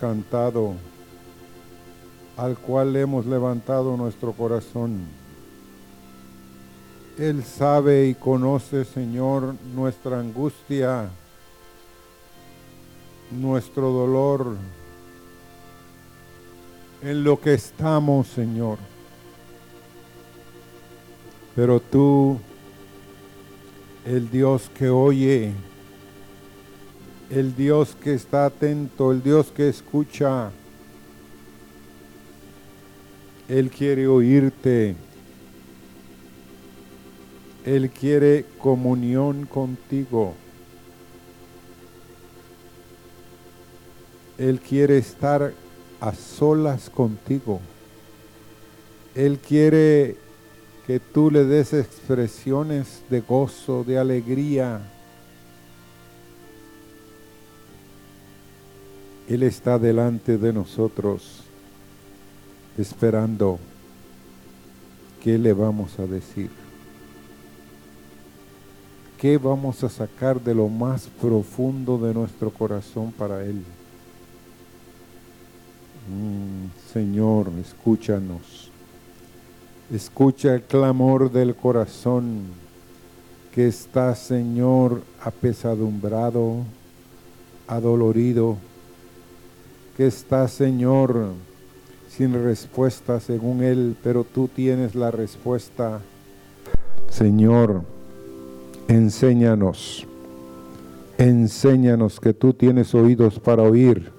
cantado, 0.00 0.74
al 2.36 2.56
cual 2.56 2.96
hemos 2.96 3.26
levantado 3.26 3.96
nuestro 3.96 4.32
corazón. 4.32 5.00
Él 7.18 7.44
sabe 7.44 8.06
y 8.06 8.14
conoce, 8.14 8.86
Señor, 8.86 9.54
nuestra 9.74 10.18
angustia, 10.18 11.10
nuestro 13.30 13.90
dolor, 13.90 14.56
en 17.02 17.22
lo 17.22 17.38
que 17.38 17.54
estamos, 17.54 18.26
Señor. 18.28 18.78
Pero 21.54 21.78
tú, 21.80 22.38
el 24.06 24.30
Dios 24.30 24.70
que 24.74 24.88
oye, 24.88 25.52
el 27.30 27.54
Dios 27.54 27.96
que 28.02 28.14
está 28.14 28.46
atento, 28.46 29.12
el 29.12 29.22
Dios 29.22 29.52
que 29.54 29.68
escucha, 29.68 30.50
Él 33.48 33.70
quiere 33.70 34.06
oírte. 34.08 34.96
Él 37.64 37.90
quiere 37.90 38.46
comunión 38.58 39.46
contigo. 39.46 40.34
Él 44.38 44.60
quiere 44.60 44.98
estar 44.98 45.52
a 46.00 46.14
solas 46.14 46.88
contigo. 46.88 47.60
Él 49.14 49.38
quiere 49.38 50.16
que 50.86 50.98
tú 50.98 51.30
le 51.30 51.44
des 51.44 51.74
expresiones 51.74 53.02
de 53.10 53.20
gozo, 53.20 53.84
de 53.84 53.98
alegría. 53.98 54.80
Él 59.30 59.44
está 59.44 59.78
delante 59.78 60.38
de 60.38 60.52
nosotros 60.52 61.44
esperando 62.76 63.60
qué 65.22 65.38
le 65.38 65.52
vamos 65.52 66.00
a 66.00 66.06
decir. 66.06 66.50
¿Qué 69.20 69.38
vamos 69.38 69.84
a 69.84 69.88
sacar 69.88 70.40
de 70.40 70.52
lo 70.52 70.66
más 70.68 71.06
profundo 71.06 71.96
de 71.96 72.12
nuestro 72.12 72.50
corazón 72.50 73.12
para 73.12 73.44
Él? 73.44 73.62
Mm, 76.08 76.92
Señor, 76.92 77.52
escúchanos. 77.60 78.68
Escucha 79.92 80.56
el 80.56 80.62
clamor 80.62 81.30
del 81.30 81.54
corazón 81.54 82.46
que 83.54 83.68
está, 83.68 84.12
Señor, 84.16 85.04
apesadumbrado, 85.22 86.64
adolorido, 87.68 88.56
que 89.96 90.06
está, 90.06 90.46
Señor, 90.48 91.32
sin 92.08 92.32
respuesta 92.44 93.20
según 93.20 93.62
Él, 93.62 93.96
pero 94.02 94.24
tú 94.24 94.48
tienes 94.48 94.94
la 94.94 95.10
respuesta. 95.10 96.00
Señor, 97.08 97.82
enséñanos, 98.88 100.06
enséñanos 101.18 102.20
que 102.20 102.32
tú 102.32 102.52
tienes 102.52 102.94
oídos 102.94 103.38
para 103.38 103.62
oír, 103.62 104.12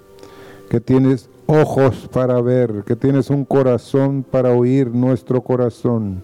que 0.70 0.80
tienes 0.80 1.30
ojos 1.48 2.08
para 2.12 2.42
ver, 2.42 2.84
que 2.86 2.96
tienes 2.96 3.30
un 3.30 3.46
corazón 3.46 4.24
para 4.30 4.52
oír 4.52 4.90
nuestro 4.90 5.42
corazón. 5.42 6.24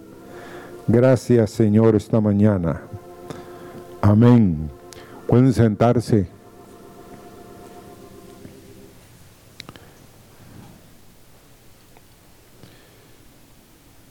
Gracias 0.88 1.52
Señor 1.52 1.96
esta 1.96 2.22
mañana. 2.22 2.82
Amén. 4.02 4.70
Pueden 5.28 5.52
sentarse. 5.52 6.37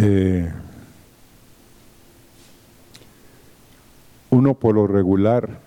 Eh, 0.09 0.49
uno 4.31 4.55
por 4.55 4.77
lo 4.77 4.87
regular 4.87 5.59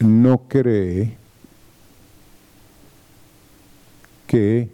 no 0.00 0.42
cree 0.46 1.16
que 4.26 4.68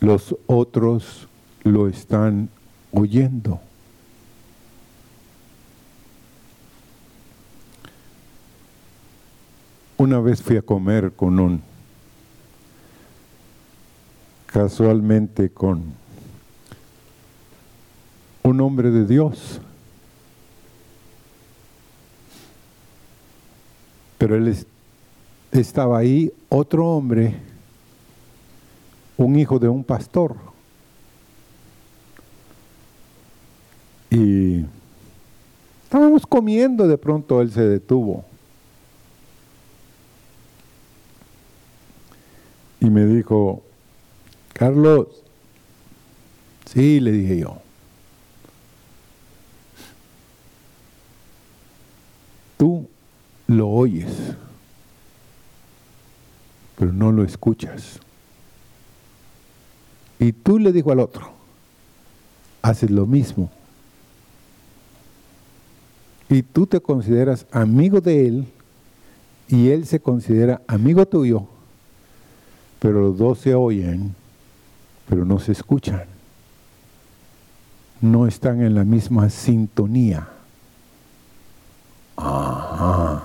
los 0.00 0.36
otros 0.46 1.26
lo 1.62 1.88
están 1.88 2.50
oyendo. 2.92 3.62
Una 10.04 10.20
vez 10.20 10.42
fui 10.42 10.58
a 10.58 10.60
comer 10.60 11.12
con 11.12 11.40
un, 11.40 11.62
casualmente 14.44 15.48
con 15.48 15.82
un 18.42 18.60
hombre 18.60 18.90
de 18.90 19.06
Dios 19.06 19.62
Pero 24.18 24.36
él 24.36 24.54
estaba 25.52 25.96
ahí 25.96 26.30
otro 26.50 26.86
hombre, 26.86 27.36
un 29.16 29.38
hijo 29.38 29.58
de 29.58 29.70
un 29.70 29.82
pastor. 29.82 30.36
Y 34.10 34.66
estábamos 35.84 36.26
comiendo, 36.26 36.86
de 36.86 36.98
pronto 36.98 37.40
él 37.40 37.50
se 37.50 37.62
detuvo. 37.62 38.33
Y 42.84 42.90
me 42.90 43.06
dijo, 43.06 43.62
Carlos, 44.52 45.06
sí, 46.66 47.00
le 47.00 47.12
dije 47.12 47.38
yo. 47.38 47.56
Tú 52.58 52.86
lo 53.46 53.70
oyes, 53.70 54.34
pero 56.76 56.92
no 56.92 57.10
lo 57.10 57.24
escuchas. 57.24 58.00
Y 60.18 60.32
tú 60.32 60.58
le 60.58 60.70
dijo 60.70 60.92
al 60.92 61.00
otro, 61.00 61.32
haces 62.60 62.90
lo 62.90 63.06
mismo. 63.06 63.50
Y 66.28 66.42
tú 66.42 66.66
te 66.66 66.82
consideras 66.82 67.46
amigo 67.50 68.02
de 68.02 68.26
él 68.26 68.46
y 69.48 69.70
él 69.70 69.86
se 69.86 70.00
considera 70.00 70.60
amigo 70.66 71.06
tuyo, 71.06 71.48
pero 72.84 73.00
los 73.00 73.16
dos 73.16 73.38
se 73.38 73.54
oyen, 73.54 74.14
pero 75.08 75.24
no 75.24 75.38
se 75.38 75.52
escuchan. 75.52 76.04
No 78.02 78.26
están 78.26 78.60
en 78.60 78.74
la 78.74 78.84
misma 78.84 79.30
sintonía. 79.30 80.28
Ajá. 82.14 83.22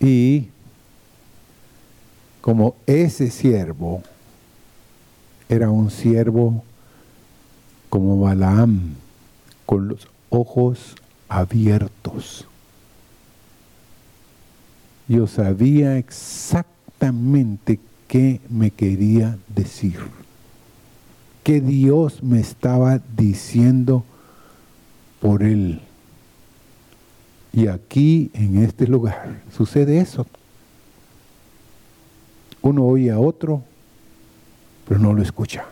Y 0.00 0.48
como 2.40 2.74
ese 2.86 3.30
siervo 3.30 4.02
era 5.50 5.68
un 5.68 5.90
siervo 5.90 6.64
como 7.90 8.18
Balaam, 8.18 8.94
con 9.66 9.88
los 9.88 10.08
ojos 10.30 10.96
abiertos. 11.28 12.46
Yo 15.06 15.26
sabía 15.26 15.98
exactamente 15.98 16.73
qué 18.08 18.40
me 18.48 18.70
quería 18.70 19.38
decir, 19.48 19.98
qué 21.42 21.60
Dios 21.60 22.22
me 22.22 22.40
estaba 22.40 23.00
diciendo 23.16 24.04
por 25.20 25.42
él. 25.42 25.80
Y 27.52 27.68
aquí, 27.68 28.30
en 28.34 28.62
este 28.62 28.86
lugar, 28.86 29.42
sucede 29.56 29.98
eso. 30.00 30.26
Uno 32.62 32.84
oye 32.84 33.10
a 33.10 33.20
otro, 33.20 33.62
pero 34.88 34.98
no 34.98 35.12
lo 35.12 35.22
escucha. 35.22 35.64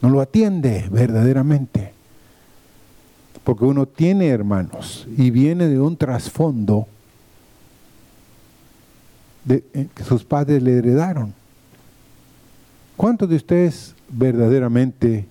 No 0.00 0.10
lo 0.10 0.20
atiende 0.20 0.88
verdaderamente. 0.90 1.92
Porque 3.44 3.64
uno 3.64 3.86
tiene 3.86 4.28
hermanos 4.28 5.06
y 5.16 5.30
viene 5.30 5.68
de 5.68 5.80
un 5.80 5.96
trasfondo 5.96 6.86
de, 9.44 9.64
eh, 9.74 9.88
que 9.94 10.04
sus 10.04 10.24
padres 10.24 10.62
le 10.62 10.78
heredaron. 10.78 11.34
¿Cuántos 12.96 13.28
de 13.28 13.36
ustedes 13.36 13.94
verdaderamente 14.08 15.26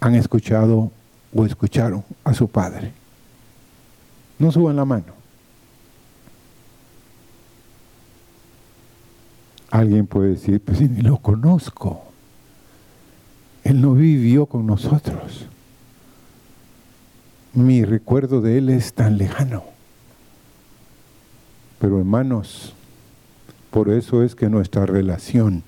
han 0.00 0.14
escuchado 0.14 0.90
o 1.34 1.44
escucharon 1.44 2.04
a 2.24 2.32
su 2.32 2.48
padre? 2.48 2.92
No 4.38 4.50
suban 4.50 4.76
la 4.76 4.84
mano. 4.84 5.20
Alguien 9.70 10.06
puede 10.06 10.30
decir, 10.30 10.60
pues 10.60 10.80
ni 10.80 11.02
lo 11.02 11.18
conozco. 11.18 12.04
Él 13.62 13.80
no 13.80 13.92
vivió 13.92 14.46
con 14.46 14.66
nosotros. 14.66 15.46
mi 17.52 17.84
recuerdo 17.84 18.40
de 18.40 18.58
Él 18.58 18.70
es 18.70 18.94
tan 18.94 19.18
lejano. 19.18 19.64
Pero 21.80 21.98
hermanos, 21.98 22.74
por 23.70 23.88
eso 23.88 24.22
es 24.22 24.34
que 24.34 24.50
nuestra 24.50 24.84
relación 24.84 25.62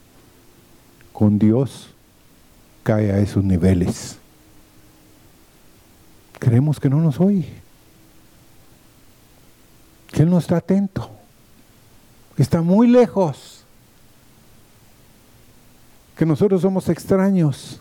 con 1.12 1.38
Dios 1.38 1.88
cae 2.82 3.10
a 3.10 3.18
esos 3.18 3.42
niveles. 3.42 4.18
Creemos 6.38 6.78
que 6.78 6.90
no 6.90 6.98
nos 6.98 7.18
oye, 7.18 7.48
que 10.12 10.22
Él 10.22 10.30
no 10.30 10.36
está 10.36 10.58
atento, 10.58 11.10
está 12.36 12.60
muy 12.60 12.88
lejos, 12.88 13.64
que 16.14 16.26
nosotros 16.26 16.60
somos 16.60 16.90
extraños. 16.90 17.80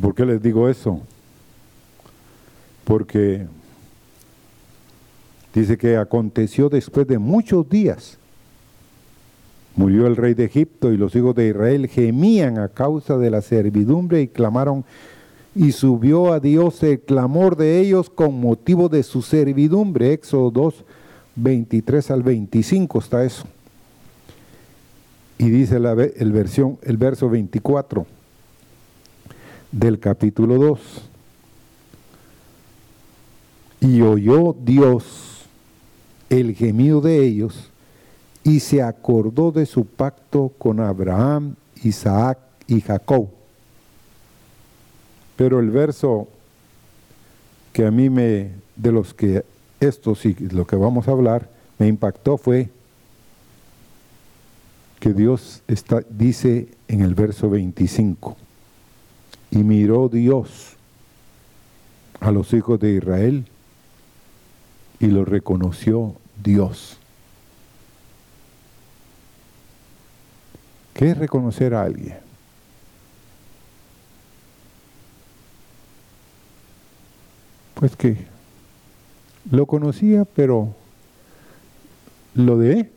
¿Por 0.00 0.14
qué 0.16 0.26
les 0.26 0.42
digo 0.42 0.68
eso? 0.68 1.00
Porque 2.86 3.46
dice 5.52 5.76
que 5.76 5.96
aconteció 5.96 6.68
después 6.68 7.06
de 7.08 7.18
muchos 7.18 7.68
días. 7.68 8.16
Murió 9.74 10.06
el 10.06 10.14
rey 10.14 10.34
de 10.34 10.44
Egipto 10.44 10.92
y 10.92 10.96
los 10.96 11.14
hijos 11.16 11.34
de 11.34 11.48
Israel 11.48 11.88
gemían 11.88 12.58
a 12.58 12.68
causa 12.68 13.18
de 13.18 13.28
la 13.30 13.42
servidumbre 13.42 14.22
y 14.22 14.28
clamaron 14.28 14.84
y 15.56 15.72
subió 15.72 16.32
a 16.32 16.38
Dios 16.38 16.80
el 16.84 17.00
clamor 17.00 17.56
de 17.56 17.80
ellos 17.80 18.08
con 18.08 18.40
motivo 18.40 18.88
de 18.88 19.02
su 19.02 19.20
servidumbre. 19.20 20.12
Éxodo 20.12 20.52
2, 20.52 20.84
23 21.34 22.10
al 22.12 22.22
25 22.22 23.00
está 23.00 23.24
eso. 23.24 23.46
Y 25.38 25.50
dice 25.50 25.80
la, 25.80 25.92
el, 25.92 26.30
versión, 26.30 26.78
el 26.82 26.98
verso 26.98 27.28
24 27.28 28.06
del 29.72 29.98
capítulo 29.98 30.54
2. 30.54 31.10
Y 33.80 34.00
oyó 34.00 34.54
Dios 34.58 35.46
el 36.28 36.54
gemido 36.54 37.00
de 37.00 37.24
ellos 37.24 37.70
y 38.42 38.60
se 38.60 38.82
acordó 38.82 39.50
de 39.52 39.66
su 39.66 39.84
pacto 39.84 40.52
con 40.58 40.80
Abraham, 40.80 41.56
Isaac 41.82 42.38
y 42.66 42.80
Jacob. 42.80 43.28
Pero 45.36 45.60
el 45.60 45.70
verso 45.70 46.28
que 47.72 47.84
a 47.84 47.90
mí 47.90 48.08
me, 48.08 48.52
de 48.76 48.92
los 48.92 49.12
que 49.12 49.44
estos 49.80 50.24
y 50.24 50.34
lo 50.34 50.66
que 50.66 50.76
vamos 50.76 51.08
a 51.08 51.10
hablar, 51.10 51.50
me 51.78 51.88
impactó 51.88 52.38
fue 52.38 52.70
que 55.00 55.12
Dios 55.12 55.62
está, 55.68 56.02
dice 56.08 56.68
en 56.88 57.02
el 57.02 57.14
verso 57.14 57.50
25, 57.50 58.36
y 59.50 59.58
miró 59.58 60.08
Dios 60.08 60.74
a 62.20 62.30
los 62.30 62.52
hijos 62.54 62.80
de 62.80 62.94
Israel 62.94 63.44
y 65.00 65.06
lo 65.06 65.24
reconoció 65.24 66.14
Dios. 66.42 66.98
¿Qué 70.94 71.10
es 71.10 71.18
reconocer 71.18 71.74
a 71.74 71.82
alguien? 71.82 72.16
Pues 77.74 77.94
que 77.94 78.26
lo 79.50 79.66
conocía, 79.66 80.24
pero 80.24 80.74
lo 82.34 82.56
de 82.58 82.90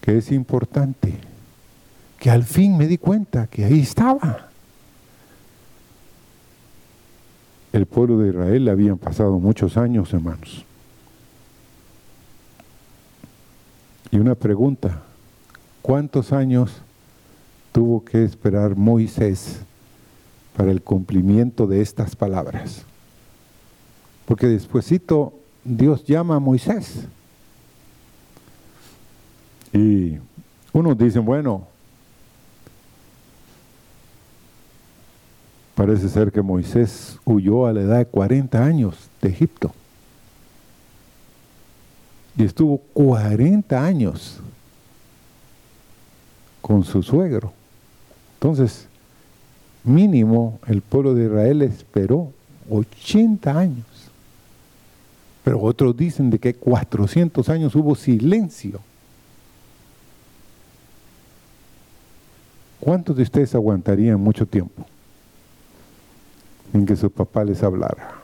que 0.00 0.18
es 0.18 0.30
importante, 0.30 1.14
que 2.20 2.30
al 2.30 2.44
fin 2.44 2.76
me 2.76 2.86
di 2.86 2.98
cuenta 2.98 3.46
que 3.46 3.64
ahí 3.64 3.80
estaba. 3.80 4.50
El 7.74 7.86
pueblo 7.86 8.18
de 8.18 8.28
Israel 8.28 8.68
habían 8.68 8.98
pasado 8.98 9.40
muchos 9.40 9.76
años, 9.76 10.14
hermanos. 10.14 10.64
Y 14.12 14.18
una 14.18 14.36
pregunta, 14.36 15.02
¿cuántos 15.82 16.32
años 16.32 16.70
tuvo 17.72 18.04
que 18.04 18.22
esperar 18.22 18.76
Moisés 18.76 19.58
para 20.56 20.70
el 20.70 20.82
cumplimiento 20.82 21.66
de 21.66 21.80
estas 21.80 22.14
palabras? 22.14 22.84
Porque 24.24 24.46
despuesito 24.46 25.34
Dios 25.64 26.04
llama 26.04 26.36
a 26.36 26.40
Moisés. 26.40 27.08
Y 29.72 30.18
unos 30.72 30.96
dicen, 30.96 31.24
bueno, 31.24 31.66
Parece 35.74 36.08
ser 36.08 36.30
que 36.30 36.40
Moisés 36.40 37.18
huyó 37.24 37.66
a 37.66 37.72
la 37.72 37.80
edad 37.80 37.98
de 37.98 38.06
40 38.06 38.64
años 38.64 39.10
de 39.20 39.28
Egipto. 39.28 39.72
Y 42.36 42.44
estuvo 42.44 42.78
40 42.94 43.84
años 43.84 44.40
con 46.60 46.84
su 46.84 47.02
suegro. 47.02 47.52
Entonces, 48.34 48.86
mínimo 49.82 50.58
el 50.66 50.80
pueblo 50.80 51.14
de 51.14 51.24
Israel 51.26 51.62
esperó 51.62 52.32
80 52.70 53.58
años. 53.58 53.86
Pero 55.42 55.60
otros 55.60 55.96
dicen 55.96 56.30
de 56.30 56.38
que 56.38 56.54
400 56.54 57.48
años 57.48 57.74
hubo 57.74 57.94
silencio. 57.94 58.80
¿Cuántos 62.80 63.16
de 63.16 63.22
ustedes 63.22 63.54
aguantarían 63.54 64.20
mucho 64.20 64.46
tiempo? 64.46 64.86
En 66.74 66.84
que 66.84 66.96
su 66.96 67.10
papá 67.10 67.44
les 67.44 67.62
hablara. 67.62 68.14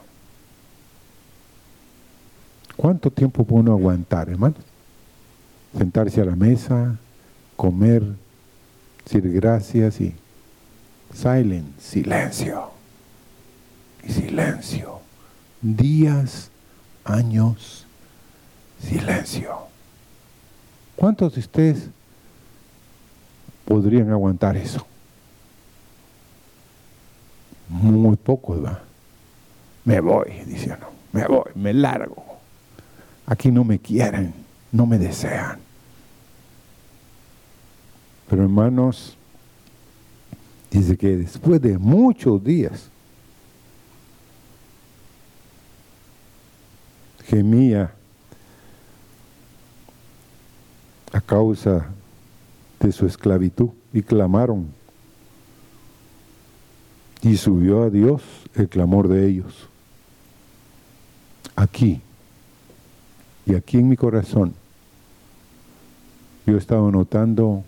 ¿Cuánto 2.76 3.10
tiempo 3.10 3.44
puede 3.44 3.62
uno 3.62 3.72
aguantar, 3.72 4.28
hermano? 4.28 4.56
Sentarse 5.76 6.20
a 6.20 6.24
la 6.24 6.34
mesa, 6.34 6.96
comer, 7.56 8.02
decir 9.04 9.30
gracias 9.32 10.00
y 10.00 10.14
silent, 11.14 11.78
silencio. 11.78 12.70
Y 14.02 14.12
silencio. 14.12 14.98
Días, 15.62 16.50
años, 17.04 17.86
silencio. 18.82 19.58
¿Cuántos 20.96 21.34
de 21.34 21.40
ustedes 21.40 21.88
podrían 23.64 24.10
aguantar 24.10 24.56
eso? 24.56 24.89
Muy 27.70 28.16
poco, 28.16 28.54
¿verdad? 28.54 28.82
Me 29.84 30.00
voy, 30.00 30.30
dice 30.44 30.76
uno, 30.76 30.88
me 31.12 31.26
voy, 31.26 31.50
me 31.54 31.72
largo. 31.72 32.22
Aquí 33.26 33.50
no 33.50 33.64
me 33.64 33.78
quieren, 33.78 34.34
no 34.72 34.86
me 34.86 34.98
desean. 34.98 35.60
Pero 38.28 38.42
hermanos, 38.42 39.16
dice 40.70 40.96
que 40.96 41.16
después 41.16 41.60
de 41.62 41.78
muchos 41.78 42.42
días, 42.42 42.90
gemía 47.24 47.92
a 51.12 51.20
causa 51.20 51.86
de 52.80 52.90
su 52.90 53.06
esclavitud 53.06 53.70
y 53.92 54.02
clamaron 54.02 54.72
y 57.22 57.36
subió 57.36 57.82
a 57.82 57.90
Dios 57.90 58.22
el 58.54 58.68
clamor 58.68 59.08
de 59.08 59.26
ellos. 59.26 59.68
Aquí, 61.56 62.00
y 63.46 63.54
aquí 63.54 63.78
en 63.78 63.88
mi 63.88 63.96
corazón, 63.96 64.54
yo 66.46 66.54
he 66.54 66.58
estado 66.58 66.90
notando 66.90 67.64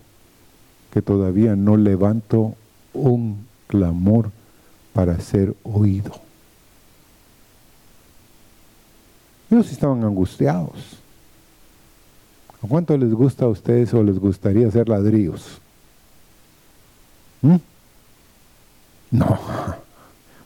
que 0.92 1.02
todavía 1.02 1.56
no 1.56 1.76
levanto 1.76 2.54
un 2.94 3.46
clamor 3.66 4.30
para 4.92 5.18
ser 5.20 5.54
oído. 5.62 6.12
Ellos 9.50 9.70
estaban 9.70 10.02
angustiados. 10.02 10.98
¿A 12.62 12.66
cuánto 12.66 12.96
les 12.96 13.12
gusta 13.12 13.44
a 13.44 13.48
ustedes 13.48 13.92
o 13.92 14.02
les 14.02 14.18
gustaría 14.18 14.70
ser 14.70 14.88
ladrillos? 14.88 15.60
¿Mm? 17.42 17.56
No, 19.12 19.38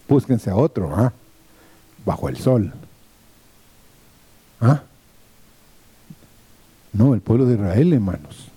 búsquense 0.09 0.51
a 0.51 0.57
otro, 0.57 0.93
¿ah? 0.95 1.13
bajo 2.05 2.29
el 2.29 2.37
sol. 2.37 2.73
¿Ah? 4.61 4.83
No, 6.93 7.15
el 7.15 7.21
pueblo 7.21 7.47
de 7.47 7.55
Israel, 7.55 7.93
hermanos, 7.93 8.49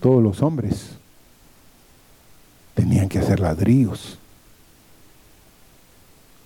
todos 0.00 0.22
los 0.22 0.40
hombres 0.42 0.92
tenían 2.74 3.08
que 3.08 3.18
hacer 3.18 3.40
ladrillos. 3.40 4.16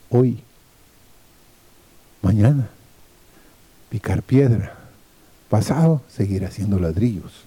Hoy, 0.08 0.42
mañana, 2.22 2.68
picar 3.90 4.22
piedra. 4.22 4.74
Pasado, 5.50 6.00
seguir 6.08 6.46
haciendo 6.46 6.78
ladrillos. 6.78 7.44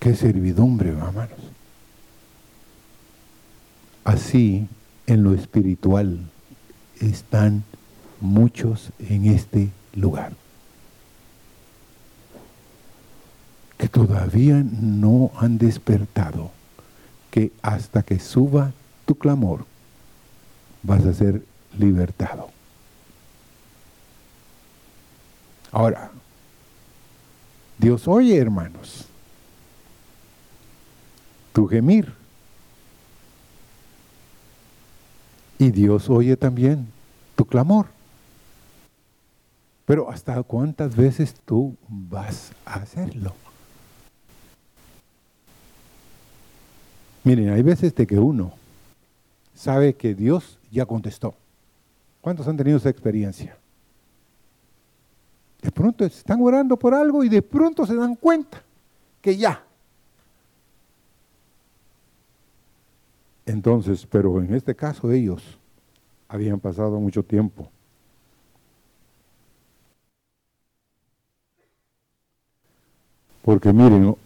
Qué 0.00 0.16
servidumbre, 0.16 0.88
hermanos. 0.88 1.55
Así, 4.06 4.68
en 5.08 5.24
lo 5.24 5.34
espiritual, 5.34 6.20
están 7.00 7.64
muchos 8.20 8.92
en 9.00 9.26
este 9.26 9.70
lugar. 9.96 10.32
Que 13.76 13.88
todavía 13.88 14.62
no 14.64 15.32
han 15.36 15.58
despertado, 15.58 16.52
que 17.32 17.50
hasta 17.62 18.04
que 18.04 18.20
suba 18.20 18.70
tu 19.06 19.16
clamor, 19.16 19.66
vas 20.84 21.04
a 21.04 21.12
ser 21.12 21.44
libertado. 21.76 22.50
Ahora, 25.72 26.12
Dios 27.76 28.06
oye, 28.06 28.36
hermanos, 28.36 29.06
tu 31.52 31.66
gemir. 31.66 32.25
Y 35.58 35.70
Dios 35.70 36.10
oye 36.10 36.36
también 36.36 36.86
tu 37.34 37.44
clamor. 37.44 37.86
Pero 39.86 40.10
¿hasta 40.10 40.42
cuántas 40.42 40.96
veces 40.96 41.34
tú 41.44 41.76
vas 41.88 42.52
a 42.64 42.74
hacerlo? 42.74 43.34
Miren, 47.22 47.50
hay 47.50 47.62
veces 47.62 47.94
de 47.94 48.06
que 48.06 48.18
uno 48.18 48.52
sabe 49.54 49.94
que 49.94 50.14
Dios 50.14 50.58
ya 50.70 50.86
contestó. 50.86 51.34
¿Cuántos 52.20 52.46
han 52.48 52.56
tenido 52.56 52.78
esa 52.78 52.88
experiencia? 52.88 53.56
De 55.62 55.70
pronto 55.70 56.04
están 56.04 56.40
orando 56.40 56.76
por 56.76 56.94
algo 56.94 57.24
y 57.24 57.28
de 57.28 57.42
pronto 57.42 57.86
se 57.86 57.94
dan 57.94 58.14
cuenta 58.14 58.62
que 59.20 59.36
ya. 59.36 59.65
Entonces, 63.46 64.04
pero 64.06 64.42
en 64.42 64.54
este 64.54 64.74
caso 64.74 65.10
ellos 65.12 65.58
habían 66.28 66.58
pasado 66.58 66.98
mucho 66.98 67.22
tiempo. 67.22 67.70
Porque 73.42 73.72
miren, 73.72 74.16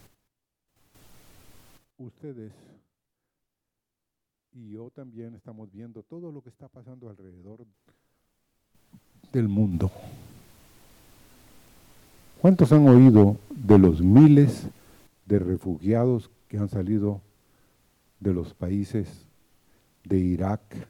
ustedes 1.98 2.52
y 4.52 4.70
yo 4.72 4.90
también 4.90 5.34
estamos 5.34 5.70
viendo 5.70 6.02
todo 6.02 6.32
lo 6.32 6.42
que 6.42 6.48
está 6.48 6.68
pasando 6.68 7.10
alrededor 7.10 7.66
del 9.32 9.48
mundo. 9.48 9.90
¿Cuántos 12.40 12.72
han 12.72 12.88
oído 12.88 13.36
de 13.50 13.78
los 13.78 14.00
miles 14.00 14.66
de 15.26 15.38
refugiados 15.38 16.30
que 16.48 16.56
han 16.56 16.70
salido 16.70 17.20
de 18.20 18.32
los 18.32 18.54
países 18.54 19.26
de 20.04 20.18
Irak, 20.18 20.88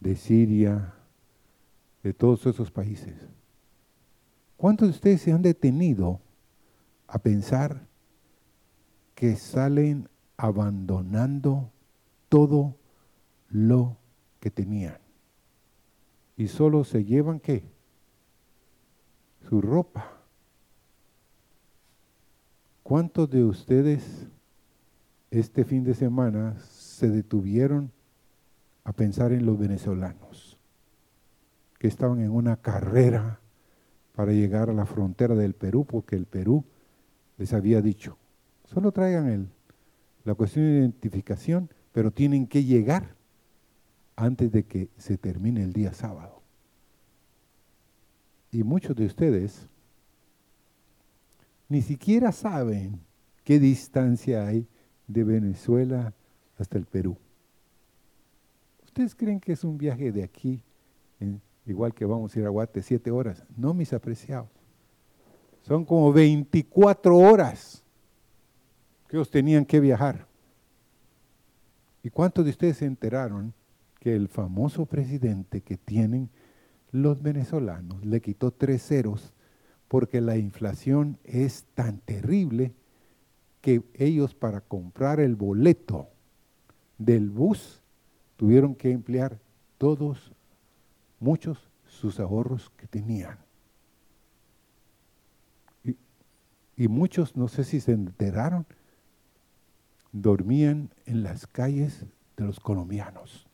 de 0.00 0.16
Siria, 0.16 0.94
de 2.02 2.14
todos 2.14 2.46
esos 2.46 2.70
países? 2.70 3.14
¿Cuántos 4.56 4.88
de 4.88 4.94
ustedes 4.94 5.20
se 5.20 5.32
han 5.32 5.42
detenido 5.42 6.20
a 7.06 7.18
pensar 7.18 7.86
que 9.14 9.36
salen 9.36 10.08
abandonando 10.36 11.70
todo 12.28 12.76
lo 13.48 13.98
que 14.40 14.50
tenían? 14.50 14.98
Y 16.36 16.48
solo 16.48 16.84
se 16.84 17.04
llevan 17.04 17.40
qué? 17.40 17.64
Su 19.48 19.60
ropa 19.60 20.16
¿Cuántos 22.86 23.28
de 23.28 23.42
ustedes 23.42 24.28
este 25.30 25.64
fin 25.64 25.84
de 25.84 25.94
semana 25.94 26.56
se 26.60 27.08
detuvieron 27.08 27.90
a 28.84 28.92
pensar 28.92 29.32
en 29.32 29.44
los 29.44 29.58
venezolanos 29.58 30.58
que 31.78 31.88
estaban 31.88 32.20
en 32.20 32.30
una 32.30 32.56
carrera 32.56 33.40
para 34.14 34.32
llegar 34.32 34.70
a 34.70 34.72
la 34.72 34.86
frontera 34.86 35.34
del 35.34 35.54
Perú 35.54 35.84
porque 35.84 36.16
el 36.16 36.26
Perú 36.26 36.64
les 37.36 37.52
había 37.52 37.82
dicho, 37.82 38.16
solo 38.64 38.92
traigan 38.92 39.28
el, 39.28 39.48
la 40.24 40.34
cuestión 40.34 40.64
de 40.64 40.78
identificación, 40.78 41.68
pero 41.92 42.10
tienen 42.10 42.46
que 42.46 42.64
llegar 42.64 43.14
antes 44.16 44.50
de 44.50 44.64
que 44.64 44.88
se 44.96 45.18
termine 45.18 45.62
el 45.62 45.72
día 45.72 45.92
sábado. 45.92 46.40
Y 48.50 48.62
muchos 48.62 48.96
de 48.96 49.04
ustedes 49.04 49.68
ni 51.68 51.82
siquiera 51.82 52.32
saben 52.32 53.00
qué 53.44 53.58
distancia 53.58 54.46
hay 54.46 54.66
de 55.06 55.24
Venezuela 55.24 56.12
hasta 56.58 56.78
el 56.78 56.86
Perú. 56.86 57.16
¿Ustedes 58.84 59.14
creen 59.14 59.40
que 59.40 59.52
es 59.52 59.64
un 59.64 59.76
viaje 59.76 60.10
de 60.10 60.22
aquí, 60.22 60.62
igual 61.66 61.92
que 61.92 62.04
vamos 62.04 62.34
a 62.34 62.38
ir 62.38 62.46
a 62.46 62.48
Guate, 62.48 62.82
siete 62.82 63.10
horas? 63.10 63.44
No, 63.56 63.74
mis 63.74 63.92
apreciados. 63.92 64.48
Son 65.62 65.84
como 65.84 66.12
24 66.12 67.16
horas 67.16 67.82
que 69.08 69.16
ellos 69.16 69.30
tenían 69.30 69.64
que 69.64 69.80
viajar. 69.80 70.26
¿Y 72.02 72.10
cuántos 72.10 72.44
de 72.44 72.52
ustedes 72.52 72.78
se 72.78 72.86
enteraron 72.86 73.52
que 73.98 74.14
el 74.14 74.28
famoso 74.28 74.86
presidente 74.86 75.60
que 75.60 75.76
tienen 75.76 76.30
los 76.92 77.20
venezolanos 77.20 78.04
le 78.04 78.20
quitó 78.20 78.52
tres 78.52 78.86
ceros 78.86 79.32
porque 79.88 80.20
la 80.20 80.36
inflación 80.36 81.18
es 81.24 81.64
tan 81.74 81.98
terrible 81.98 82.72
que 83.66 83.82
ellos 83.94 84.32
para 84.32 84.60
comprar 84.60 85.18
el 85.18 85.34
boleto 85.34 86.08
del 86.98 87.30
bus 87.30 87.82
tuvieron 88.36 88.76
que 88.76 88.92
emplear 88.92 89.40
todos, 89.76 90.30
muchos, 91.18 91.68
sus 91.84 92.20
ahorros 92.20 92.70
que 92.76 92.86
tenían. 92.86 93.40
Y, 95.82 95.96
y 96.76 96.86
muchos, 96.86 97.36
no 97.36 97.48
sé 97.48 97.64
si 97.64 97.80
se 97.80 97.90
enteraron, 97.90 98.66
dormían 100.12 100.90
en 101.04 101.24
las 101.24 101.48
calles 101.48 102.06
de 102.36 102.44
los 102.44 102.60
colombianos. 102.60 103.48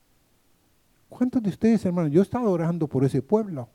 ¿Cuántos 1.08 1.42
de 1.42 1.48
ustedes, 1.48 1.86
hermanos? 1.86 2.12
Yo 2.12 2.20
estaba 2.20 2.50
orando 2.50 2.86
por 2.86 3.02
ese 3.06 3.22
pueblo. 3.22 3.70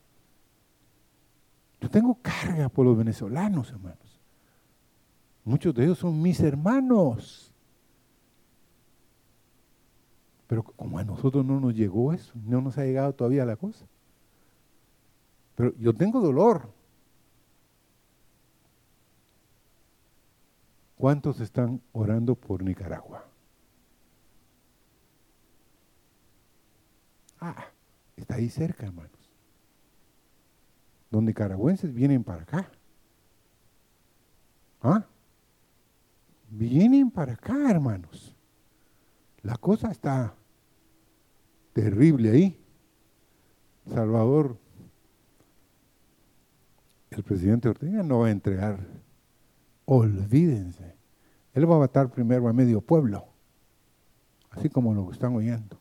Yo 1.81 1.89
tengo 1.89 2.19
carga 2.21 2.69
por 2.69 2.85
los 2.85 2.95
venezolanos, 2.95 3.71
hermanos. 3.71 4.06
Muchos 5.47 5.73
de 5.73 5.85
ellos 5.85 5.99
son 5.99 6.21
mis 6.21 6.41
hermanos. 6.41 7.53
Pero 10.45 10.61
como 10.61 10.99
a 10.99 11.05
nosotros 11.05 11.45
no 11.45 11.57
nos 11.61 11.73
llegó 11.73 12.11
eso, 12.11 12.33
no 12.43 12.59
nos 12.59 12.77
ha 12.77 12.83
llegado 12.83 13.15
todavía 13.15 13.45
la 13.45 13.55
cosa. 13.55 13.85
Pero 15.55 15.73
yo 15.77 15.93
tengo 15.93 16.19
dolor. 16.19 16.69
¿Cuántos 20.97 21.39
están 21.39 21.81
orando 21.93 22.35
por 22.35 22.61
Nicaragua? 22.61 23.23
Ah, 27.39 27.67
está 28.17 28.35
ahí 28.35 28.49
cerca, 28.49 28.85
hermano. 28.85 29.11
Los 31.09 31.23
nicaragüenses 31.23 31.93
vienen 31.93 32.25
para 32.25 32.43
acá. 32.43 32.69
¿Ah? 34.81 35.05
Vienen 36.57 37.11
para 37.11 37.33
acá, 37.33 37.69
hermanos. 37.69 38.35
La 39.43 39.57
cosa 39.57 39.91
está 39.91 40.33
terrible 41.71 42.31
ahí. 42.31 42.59
Salvador, 43.85 44.57
el 47.11 47.23
presidente 47.23 47.69
Ortega 47.69 48.01
no 48.01 48.19
va 48.19 48.27
a 48.27 48.31
entregar. 48.31 48.79
Olvídense. 49.85 50.95
Él 51.53 51.69
va 51.69 51.75
a 51.75 51.79
matar 51.79 52.09
primero 52.09 52.47
a 52.47 52.53
medio 52.53 52.81
pueblo. 52.81 53.27
Así 54.49 54.67
como 54.67 54.95
lo 54.95 55.11
están 55.11 55.35
oyendo. 55.35 55.79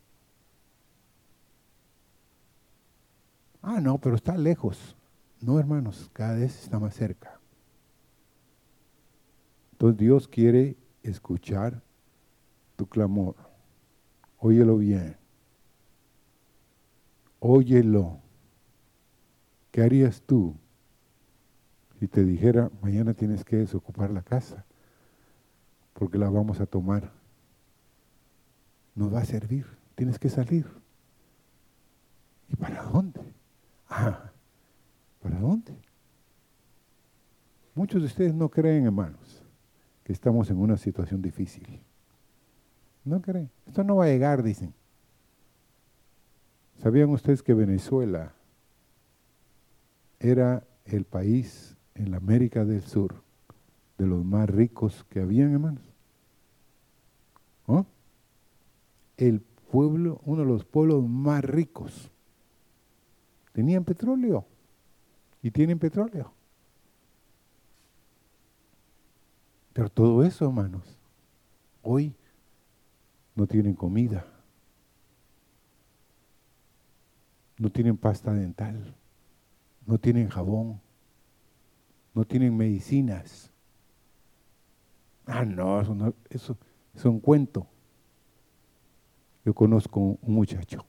Ah, 3.63 3.81
no, 3.81 3.97
pero 3.97 4.15
está 4.15 4.37
lejos. 4.37 4.95
No, 5.41 5.57
hermanos, 5.57 6.11
cada 6.13 6.35
vez 6.35 6.63
está 6.63 6.77
más 6.77 6.93
cerca. 6.93 7.36
Entonces 9.77 9.99
Dios 9.99 10.27
quiere 10.27 10.75
escuchar 11.03 11.83
tu 12.75 12.87
clamor. 12.87 13.35
Óyelo 14.39 14.77
bien. 14.77 15.15
Óyelo. 17.39 18.19
¿Qué 19.69 19.83
harías 19.83 20.23
tú 20.23 20.55
si 21.99 22.07
te 22.07 22.23
dijera, 22.23 22.71
mañana 22.81 23.13
tienes 23.13 23.45
que 23.45 23.57
desocupar 23.57 24.09
la 24.09 24.23
casa 24.23 24.65
porque 25.93 26.17
la 26.17 26.31
vamos 26.31 26.59
a 26.59 26.65
tomar? 26.65 27.11
No 28.95 29.11
va 29.11 29.19
a 29.19 29.25
servir, 29.25 29.67
tienes 29.93 30.17
que 30.17 30.29
salir. 30.29 30.65
¿Y 32.49 32.55
para 32.55 32.81
dónde? 32.81 33.21
Ah, 33.89 34.31
¿Para 35.21 35.39
dónde? 35.39 35.77
Muchos 37.75 38.01
de 38.01 38.07
ustedes 38.07 38.33
no 38.33 38.49
creen, 38.49 38.85
hermanos, 38.85 39.26
que 40.07 40.13
estamos 40.13 40.49
en 40.49 40.57
una 40.57 40.77
situación 40.77 41.21
difícil. 41.21 41.81
¿No 43.03 43.21
creen? 43.21 43.49
Esto 43.65 43.83
no 43.83 43.97
va 43.97 44.05
a 44.05 44.07
llegar, 44.07 44.41
dicen. 44.41 44.73
¿Sabían 46.81 47.09
ustedes 47.09 47.43
que 47.43 47.53
Venezuela 47.53 48.31
era 50.21 50.65
el 50.85 51.03
país 51.03 51.75
en 51.93 52.11
la 52.11 52.17
América 52.17 52.63
del 52.63 52.83
Sur 52.83 53.15
de 53.97 54.07
los 54.07 54.23
más 54.23 54.49
ricos 54.49 55.03
que 55.09 55.19
habían, 55.19 55.51
hermanos? 55.51 55.83
¿Oh? 57.65 57.85
El 59.17 59.41
pueblo, 59.41 60.21
uno 60.23 60.43
de 60.43 60.47
los 60.47 60.63
pueblos 60.63 61.03
más 61.05 61.43
ricos. 61.43 62.09
Tenían 63.51 63.83
petróleo 63.83 64.45
y 65.41 65.51
tienen 65.51 65.77
petróleo. 65.79 66.31
Todo 69.85 70.23
eso, 70.23 70.45
hermanos, 70.45 70.97
hoy 71.83 72.15
no 73.35 73.45
tienen 73.45 73.75
comida, 73.75 74.25
no 77.59 77.69
tienen 77.69 77.95
pasta 77.95 78.33
dental, 78.33 78.95
no 79.85 79.99
tienen 79.99 80.29
jabón, 80.29 80.81
no 82.15 82.25
tienen 82.25 82.57
medicinas. 82.57 83.51
Ah, 85.27 85.45
no, 85.45 85.79
eso, 85.79 86.15
eso 86.31 86.57
es 86.95 87.05
un 87.05 87.19
cuento. 87.19 87.67
Yo 89.45 89.53
conozco 89.53 89.99
un 89.99 90.33
muchacho, 90.33 90.83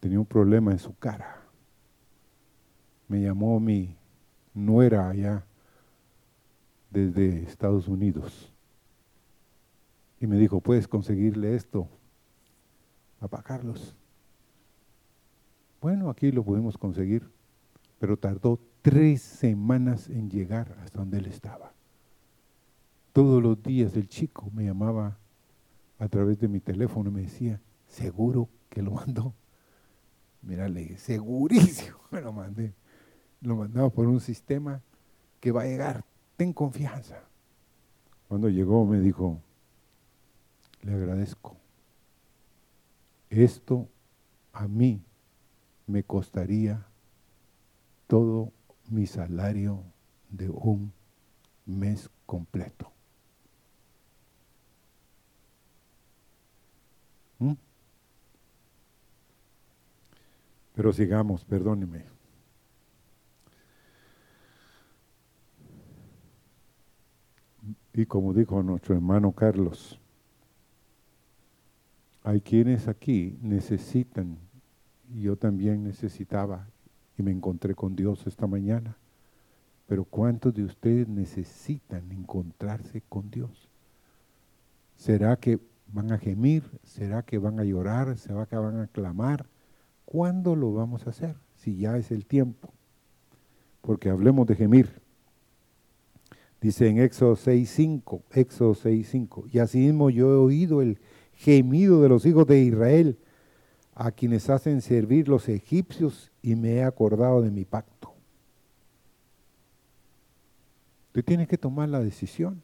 tenía 0.00 0.20
un 0.20 0.26
problema 0.26 0.70
en 0.70 0.78
su 0.78 0.94
cara. 0.98 1.42
Me 3.08 3.22
llamó 3.22 3.58
mi 3.58 3.96
nuera 4.52 5.08
allá 5.08 5.46
desde 6.92 7.42
Estados 7.42 7.88
Unidos. 7.88 8.52
Y 10.20 10.26
me 10.26 10.36
dijo, 10.36 10.60
¿puedes 10.60 10.86
conseguirle 10.86 11.54
esto? 11.54 11.88
Papá 13.18 13.42
Carlos. 13.42 13.96
Bueno, 15.80 16.10
aquí 16.10 16.30
lo 16.30 16.44
pudimos 16.44 16.78
conseguir, 16.78 17.28
pero 17.98 18.16
tardó 18.16 18.60
tres 18.82 19.22
semanas 19.22 20.08
en 20.08 20.30
llegar 20.30 20.76
hasta 20.82 21.00
donde 21.00 21.18
él 21.18 21.26
estaba. 21.26 21.72
Todos 23.12 23.42
los 23.42 23.60
días 23.62 23.96
el 23.96 24.08
chico 24.08 24.50
me 24.54 24.64
llamaba 24.64 25.18
a 25.98 26.08
través 26.08 26.38
de 26.38 26.48
mi 26.48 26.60
teléfono 26.60 27.10
y 27.10 27.12
me 27.14 27.22
decía, 27.22 27.60
¿seguro 27.86 28.48
que 28.68 28.82
lo 28.82 28.92
mandó? 28.92 29.34
Mira, 30.42 30.68
le 30.68 30.80
dije, 30.80 30.98
segurísimo, 30.98 31.98
me 32.10 32.20
lo 32.20 32.32
mandé. 32.32 32.74
Lo 33.40 33.56
mandaba 33.56 33.90
por 33.90 34.06
un 34.06 34.20
sistema 34.20 34.82
que 35.40 35.50
va 35.50 35.62
a 35.62 35.66
llegar 35.66 36.04
ten 36.42 36.52
confianza. 36.52 37.22
Cuando 38.26 38.48
llegó 38.48 38.84
me 38.84 38.98
dijo, 38.98 39.40
le 40.82 40.92
agradezco. 40.92 41.56
Esto 43.30 43.88
a 44.52 44.66
mí 44.66 45.04
me 45.86 46.02
costaría 46.02 46.84
todo 48.08 48.50
mi 48.90 49.06
salario 49.06 49.84
de 50.30 50.50
un 50.50 50.92
mes 51.64 52.10
completo. 52.26 52.90
¿Mm? 57.38 57.52
Pero 60.74 60.92
sigamos, 60.92 61.44
perdóneme. 61.44 62.21
Y 67.94 68.06
como 68.06 68.32
dijo 68.32 68.62
nuestro 68.62 68.94
hermano 68.94 69.32
Carlos, 69.32 70.00
hay 72.24 72.40
quienes 72.40 72.88
aquí 72.88 73.36
necesitan, 73.42 74.38
yo 75.14 75.36
también 75.36 75.84
necesitaba, 75.84 76.68
y 77.18 77.22
me 77.22 77.32
encontré 77.32 77.74
con 77.74 77.94
Dios 77.94 78.26
esta 78.26 78.46
mañana, 78.46 78.96
pero 79.86 80.04
¿cuántos 80.04 80.54
de 80.54 80.64
ustedes 80.64 81.08
necesitan 81.08 82.10
encontrarse 82.12 83.02
con 83.08 83.30
Dios? 83.30 83.68
¿Será 84.96 85.36
que 85.36 85.58
van 85.88 86.12
a 86.12 86.18
gemir? 86.18 86.62
¿Será 86.84 87.22
que 87.22 87.38
van 87.38 87.60
a 87.60 87.64
llorar? 87.64 88.16
¿Será 88.16 88.46
que 88.46 88.56
van 88.56 88.80
a 88.80 88.86
clamar? 88.86 89.46
¿Cuándo 90.06 90.56
lo 90.56 90.72
vamos 90.72 91.06
a 91.06 91.10
hacer? 91.10 91.36
Si 91.56 91.76
ya 91.76 91.96
es 91.98 92.10
el 92.10 92.24
tiempo. 92.24 92.72
Porque 93.82 94.08
hablemos 94.08 94.46
de 94.46 94.56
gemir. 94.56 95.02
Dice 96.62 96.86
en 96.86 96.98
Éxodo 96.98 97.34
6.5, 97.34 98.22
Éxodo 98.30 98.76
6.5, 98.76 99.48
y 99.50 99.58
asimismo 99.58 100.10
yo 100.10 100.30
he 100.30 100.36
oído 100.36 100.80
el 100.80 101.00
gemido 101.34 102.00
de 102.00 102.08
los 102.08 102.24
hijos 102.24 102.46
de 102.46 102.60
Israel, 102.60 103.18
a 103.96 104.12
quienes 104.12 104.48
hacen 104.48 104.80
servir 104.80 105.28
los 105.28 105.48
egipcios, 105.48 106.30
y 106.40 106.54
me 106.54 106.74
he 106.74 106.84
acordado 106.84 107.42
de 107.42 107.50
mi 107.50 107.64
pacto. 107.64 108.14
Tú 111.10 111.20
tienes 111.24 111.48
que 111.48 111.58
tomar 111.58 111.88
la 111.88 111.98
decisión. 111.98 112.62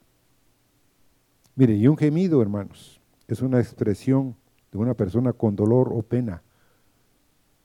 Mire, 1.55 1.75
y 1.75 1.85
un 1.85 1.97
gemido, 1.97 2.41
hermanos, 2.41 3.01
es 3.27 3.41
una 3.41 3.59
expresión 3.59 4.37
de 4.71 4.77
una 4.77 4.93
persona 4.93 5.33
con 5.33 5.57
dolor 5.57 5.91
o 5.91 6.03
pena 6.03 6.41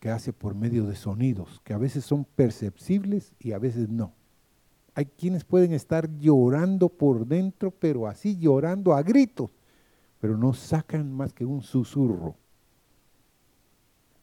que 0.01 0.11
hace 0.11 0.33
por 0.33 0.57
medio 0.57 0.85
de 0.85 0.97
sonidos, 0.97 1.61
que 1.63 1.75
a 1.75 1.79
veces 1.79 2.05
son 2.05 2.25
perceptibles 2.25 3.33
y 3.39 3.53
a 3.53 3.59
veces 3.61 3.89
no. 3.89 4.13
Hay 4.95 5.07
quienes 5.07 5.45
pueden 5.45 5.73
estar 5.73 6.09
llorando 6.19 6.89
por 6.89 7.27
dentro, 7.27 7.73
pero 7.73 8.07
así 8.07 8.37
llorando 8.39 8.95
a 8.95 9.03
gritos, 9.03 9.51
pero 10.21 10.37
no 10.37 10.53
sacan 10.53 11.13
más 11.13 11.33
que 11.33 11.45
un 11.45 11.63
susurro, 11.63 12.37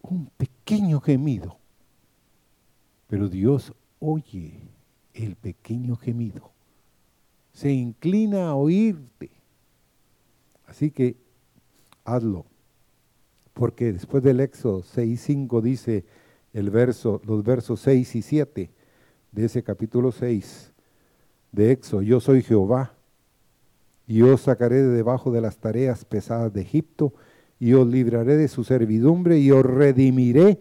un 0.01 0.27
pequeño 0.38 1.01
gemido. 1.01 1.57
Pero 3.07 3.27
Dios 3.27 3.73
oye 3.99 4.62
el 5.13 5.36
pequeño 5.36 5.97
gemido, 5.97 6.51
se 7.51 7.71
inclina 7.71 8.49
a 8.49 8.55
oírte. 8.55 9.29
Así 10.65 10.89
que 10.89 11.17
hazlo, 12.05 12.45
porque 13.53 13.91
después 13.91 14.23
del 14.23 14.39
Éxodo 14.39 14.84
6.5 14.84 15.62
dice 15.62 16.05
el 16.53 16.69
verso, 16.69 17.21
los 17.25 17.43
versos 17.43 17.81
6 17.81 18.15
y 18.15 18.21
7, 18.21 18.71
de 19.32 19.46
ese 19.46 19.63
capítulo 19.63 20.12
6 20.12 20.74
de 21.52 21.72
Éxodo, 21.72 22.02
yo 22.02 22.20
soy 22.20 22.44
Jehová, 22.44 22.94
y 24.08 24.22
os 24.24 24.41
sacaré 24.41 24.82
de 24.82 24.89
debajo 24.89 25.32
de 25.32 25.39
las 25.39 25.58
tareas 25.58 26.04
pesadas 26.04 26.52
de 26.52 26.62
Egipto, 26.62 27.13
y 27.60 27.74
os 27.74 27.88
libraré 27.88 28.36
de 28.36 28.48
su 28.48 28.63
servidumbre, 28.63 29.39
y 29.39 29.52
os 29.52 29.65
redimiré 29.65 30.60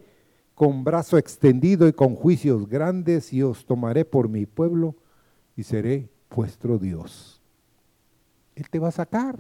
con 0.55 0.85
brazo 0.85 1.19
extendido 1.19 1.89
y 1.89 1.93
con 1.93 2.15
juicios 2.15 2.69
grandes, 2.69 3.33
y 3.33 3.43
os 3.43 3.67
tomaré 3.67 4.05
por 4.05 4.29
mi 4.29 4.47
pueblo, 4.47 4.95
y 5.57 5.65
seré 5.65 6.09
vuestro 6.31 6.79
Dios. 6.79 7.41
Él 8.55 8.69
te 8.71 8.79
va 8.79 8.89
a 8.89 8.93
sacar. 8.93 9.37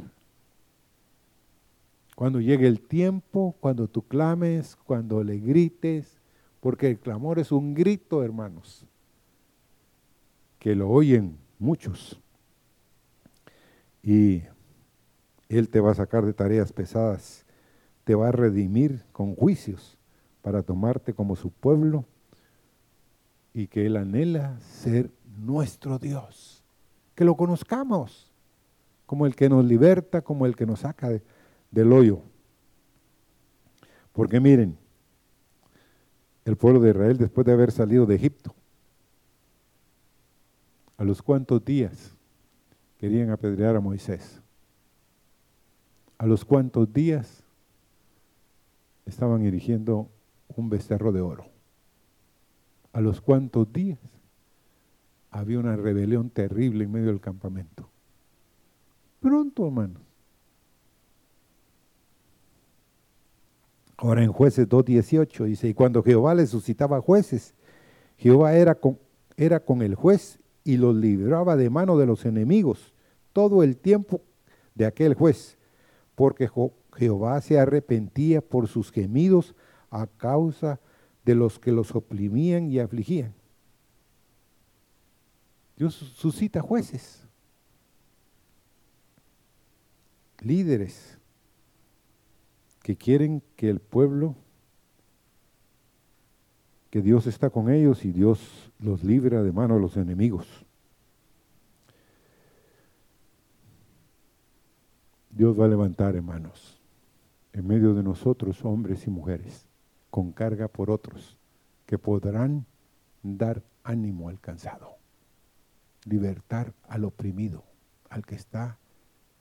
Cuando 2.16 2.40
llegue 2.40 2.66
el 2.66 2.81
tiempo, 2.81 3.55
cuando 3.61 3.87
tú 3.87 4.03
clames, 4.03 4.77
cuando 4.85 5.23
le 5.23 5.38
grites, 5.38 6.19
porque 6.61 6.88
el 6.88 6.99
clamor 6.99 7.38
es 7.38 7.53
un 7.53 7.75
grito, 7.75 8.25
hermanos 8.25 8.87
que 10.61 10.77
lo 10.77 10.88
oyen 10.88 11.38
muchos. 11.59 12.20
Y 14.03 14.42
Él 15.49 15.68
te 15.68 15.81
va 15.81 15.90
a 15.90 15.96
sacar 15.96 16.25
de 16.25 16.33
tareas 16.33 16.73
pesadas, 16.73 17.44
te 18.05 18.14
va 18.14 18.29
a 18.29 18.33
redimir 18.33 19.03
con 19.11 19.35
juicios 19.35 19.99
para 20.42 20.62
tomarte 20.62 21.12
como 21.14 21.35
su 21.35 21.51
pueblo 21.51 22.05
y 23.53 23.66
que 23.66 23.87
Él 23.87 23.96
anhela 23.96 24.61
ser 24.61 25.11
nuestro 25.38 25.99
Dios. 25.99 26.62
Que 27.14 27.25
lo 27.25 27.37
conozcamos 27.37 28.31
como 29.07 29.27
el 29.27 29.35
que 29.35 29.49
nos 29.49 29.64
liberta, 29.64 30.20
como 30.20 30.46
el 30.46 30.55
que 30.55 30.66
nos 30.66 30.81
saca 30.81 31.11
del 31.70 31.92
hoyo. 31.92 32.20
Porque 34.12 34.40
miren, 34.40 34.79
el 36.44 36.57
pueblo 36.57 36.81
de 36.81 36.90
Israel 36.90 37.16
después 37.16 37.46
de 37.46 37.53
haber 37.53 37.73
salido 37.73 38.07
de 38.07 38.16
Egipto, 38.16 38.55
a 41.00 41.04
los 41.04 41.22
cuantos 41.22 41.64
días 41.64 42.14
querían 42.98 43.30
apedrear 43.30 43.74
a 43.74 43.80
Moisés. 43.80 44.42
A 46.18 46.26
los 46.26 46.44
cuantos 46.44 46.92
días 46.92 47.42
estaban 49.06 49.40
erigiendo 49.40 50.10
un 50.54 50.68
becerro 50.68 51.10
de 51.10 51.22
oro. 51.22 51.46
A 52.92 53.00
los 53.00 53.22
cuantos 53.22 53.72
días 53.72 53.98
había 55.30 55.58
una 55.58 55.74
rebelión 55.74 56.28
terrible 56.28 56.84
en 56.84 56.92
medio 56.92 57.06
del 57.06 57.20
campamento. 57.22 57.88
Pronto, 59.20 59.64
hermanos. 59.64 60.02
Ahora 63.96 64.22
en 64.22 64.32
jueces 64.32 64.68
2.18 64.68 65.46
dice, 65.46 65.66
y 65.66 65.72
cuando 65.72 66.02
Jehová 66.02 66.34
le 66.34 66.46
suscitaba 66.46 67.00
jueces, 67.00 67.54
Jehová 68.18 68.52
era 68.52 68.74
con, 68.74 68.98
era 69.38 69.60
con 69.60 69.80
el 69.80 69.94
juez 69.94 70.39
y 70.64 70.77
los 70.77 70.94
libraba 70.94 71.57
de 71.57 71.70
mano 71.70 71.96
de 71.96 72.07
los 72.07 72.25
enemigos 72.25 72.92
todo 73.33 73.62
el 73.62 73.77
tiempo 73.77 74.23
de 74.75 74.87
aquel 74.87 75.14
juez, 75.14 75.59
porque 76.14 76.49
Jehová 76.94 77.40
se 77.40 77.59
arrepentía 77.59 78.40
por 78.40 78.68
sus 78.68 78.90
gemidos 78.90 79.55
a 79.90 80.07
causa 80.07 80.81
de 81.25 81.35
los 81.35 81.59
que 81.59 81.73
los 81.73 81.94
oprimían 81.94 82.70
y 82.70 82.79
afligían. 82.79 83.35
Dios 85.77 85.94
suscita 85.94 86.61
jueces, 86.61 87.27
líderes 90.40 91.18
que 92.83 92.96
quieren 92.96 93.42
que 93.57 93.70
el 93.70 93.81
pueblo, 93.81 94.35
que 96.90 97.03
Dios 97.03 97.26
está 97.26 97.50
con 97.50 97.70
ellos 97.70 98.05
y 98.05 98.12
Dios 98.12 98.72
los 98.79 99.05
libra 99.05 99.42
de 99.42 99.53
mano 99.53 99.74
de 99.74 99.81
los 99.81 99.96
enemigos. 99.96 100.66
Dios 105.31 105.59
va 105.59 105.66
a 105.66 105.68
levantar, 105.68 106.16
hermanos, 106.16 106.81
en 107.53 107.66
medio 107.66 107.94
de 107.94 108.03
nosotros, 108.03 108.64
hombres 108.64 109.07
y 109.07 109.11
mujeres, 109.11 109.68
con 110.11 110.33
carga 110.33 110.68
por 110.68 110.90
otros, 110.90 111.38
que 111.87 111.98
podrán 111.98 112.66
dar 113.22 113.62
ánimo 113.85 114.29
al 114.29 114.40
cansado, 114.40 114.96
libertar 116.05 116.74
al 116.88 117.05
oprimido, 117.05 117.64
al 118.09 118.26
que 118.26 118.35
está 118.35 118.79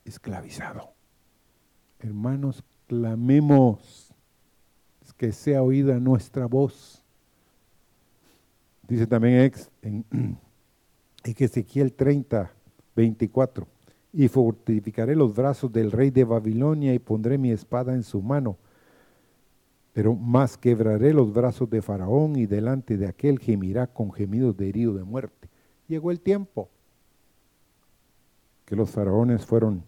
esclavizado. 0.06 0.94
Hermanos, 2.00 2.64
clamemos 2.88 4.10
que 5.18 5.32
sea 5.34 5.62
oída 5.64 6.00
nuestra 6.00 6.46
voz. 6.46 6.99
Dice 8.90 9.06
también 9.06 9.52
en 9.84 10.04
Ezequiel 11.24 11.94
30, 11.94 12.52
24 12.96 13.68
y 14.12 14.28
fortificaré 14.28 15.16
los 15.16 15.36
brazos 15.36 15.72
del 15.72 15.92
rey 15.92 16.10
de 16.10 16.24
Babilonia 16.24 16.96
y 16.96 17.00
pondré 17.00 17.38
mi 17.38 17.52
espada 17.52 17.94
en 17.94 18.02
su 18.02 18.20
mano. 18.24 18.58
Pero 19.94 20.16
más 20.16 20.58
quebraré 20.58 21.14
los 21.14 21.32
brazos 21.32 21.70
de 21.70 21.84
Faraón 21.84 22.36
y 22.36 22.48
delante 22.48 22.98
de 22.98 23.08
aquel 23.08 23.38
gemirá 23.38 23.86
con 23.86 24.12
gemidos 24.12 24.58
de 24.58 24.70
herido 24.70 24.96
de 24.96 25.04
muerte. 25.04 25.50
Llegó 25.88 26.10
el 26.10 26.20
tiempo 26.20 26.70
que 28.66 28.76
los 28.76 28.90
faraones 28.90 29.46
fueron 29.46 29.84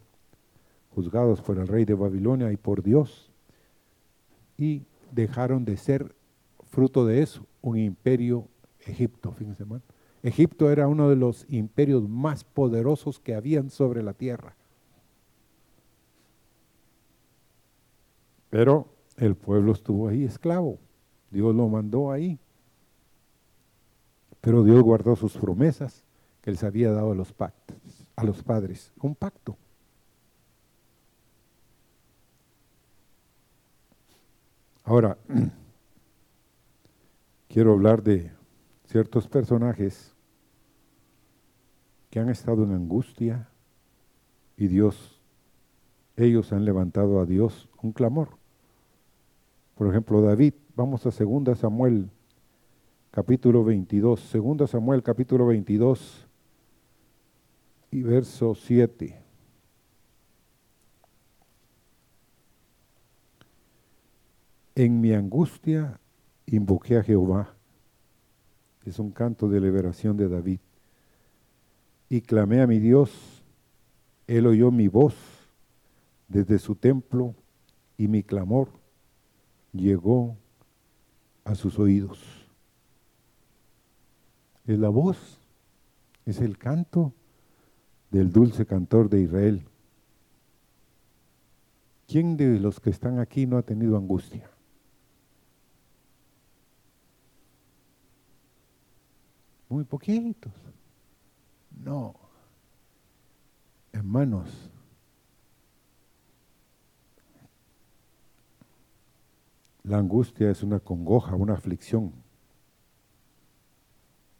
juzgados 0.94 1.42
por 1.42 1.58
el 1.58 1.68
rey 1.68 1.86
de 1.86 1.94
Babilonia 1.94 2.52
y 2.52 2.58
por 2.58 2.84
Dios 2.84 3.32
y 4.58 4.84
dejaron 5.12 5.66
de 5.66 5.78
ser 5.78 6.14
fruto 6.70 7.06
de 7.06 7.22
eso 7.22 7.46
un 7.62 7.78
imperio 7.78 8.48
Egipto, 8.86 9.32
fíjense 9.32 9.65
mal. 9.65 9.82
Egipto 10.24 10.70
era 10.70 10.88
uno 10.88 11.10
de 11.10 11.15
los 11.15 11.46
imperios 11.50 12.08
más 12.08 12.44
poderosos 12.44 13.20
que 13.20 13.36
habían 13.36 13.70
sobre 13.70 14.04
la 14.04 14.13
tierra. 14.13 14.56
Pero 18.50 18.88
el 19.17 19.36
pueblo 19.36 19.72
estuvo 19.72 20.08
ahí 20.08 20.26
esclavo. 20.26 20.78
Dios 21.32 21.56
lo 21.56 21.67
mandó 21.70 22.12
ahí. 22.12 22.38
Pero 24.41 24.63
Dios 24.63 24.82
guardó 24.82 25.15
sus 25.15 25.38
promesas 25.38 26.04
que 26.41 26.52
les 26.52 26.63
había 26.63 26.91
dado 26.91 27.12
a 27.12 27.15
los, 27.15 27.32
pactos, 27.32 28.06
a 28.15 28.24
los 28.24 28.44
padres. 28.44 28.91
Un 29.00 29.15
pacto. 29.15 29.56
Ahora, 34.84 35.17
quiero 37.48 37.74
hablar 37.74 38.04
de 38.04 38.32
ciertos 38.91 39.25
personajes 39.30 40.13
que 42.10 42.19
han 42.19 42.30
estado 42.30 42.65
en 42.65 42.73
angustia 42.73 43.47
y 44.58 44.67
Dios, 44.67 45.21
ellos 46.17 46.51
han 46.51 46.65
levantado 46.65 47.21
a 47.21 47.25
Dios 47.25 47.69
un 47.82 47.93
clamor. 47.93 48.38
Por 49.75 49.88
ejemplo, 49.88 50.21
David, 50.21 50.56
vamos 50.75 51.06
a 51.06 51.10
2 51.10 51.58
Samuel 51.58 52.10
capítulo 53.12 53.63
22, 53.63 54.30
2 54.34 54.69
Samuel 54.69 55.04
capítulo 55.04 55.47
22 55.47 56.27
y 57.91 58.01
verso 58.01 58.56
7. 58.56 59.23
En 64.75 64.99
mi 64.99 65.13
angustia 65.13 65.97
invoqué 66.45 66.97
a 66.97 67.04
Jehová 67.04 67.56
es 68.86 69.00
un 69.00 69.12
canto 69.12 69.48
de 69.48 69.62
liberación 69.62 70.17
de 70.17 70.28
David. 70.28 70.60
Y 72.10 72.22
clamé 72.22 72.62
a 72.62 72.67
mi 72.67 72.80
Dios, 72.80 73.44
Él 74.28 74.48
oyó 74.48 74.72
mi 74.72 74.88
voz 74.88 75.15
desde 76.28 76.60
su 76.60 76.76
templo 76.76 77.36
y 77.98 78.08
mi 78.08 78.24
clamor 78.24 78.70
llegó 79.72 80.36
a 81.44 81.56
sus 81.56 81.80
oídos. 81.80 82.20
Es 84.65 84.78
la 84.78 84.89
voz, 84.89 85.39
es 86.26 86.39
el 86.39 86.58
canto 86.58 87.13
del 88.12 88.32
dulce 88.32 88.65
cantor 88.65 89.10
de 89.10 89.22
Israel. 89.22 89.63
¿Quién 92.08 92.36
de 92.36 92.60
los 92.60 92.80
que 92.80 92.89
están 92.89 93.20
aquí 93.20 93.46
no 93.46 93.58
ha 93.58 93.62
tenido 93.62 93.96
angustia? 93.96 94.51
Muy 99.71 99.86
poquitos. 99.86 100.51
No. 101.84 102.15
Hermanos, 103.93 104.69
la 109.84 109.97
angustia 109.97 110.51
es 110.51 110.62
una 110.63 110.79
congoja, 110.79 111.36
una 111.36 111.53
aflicción. 111.53 112.12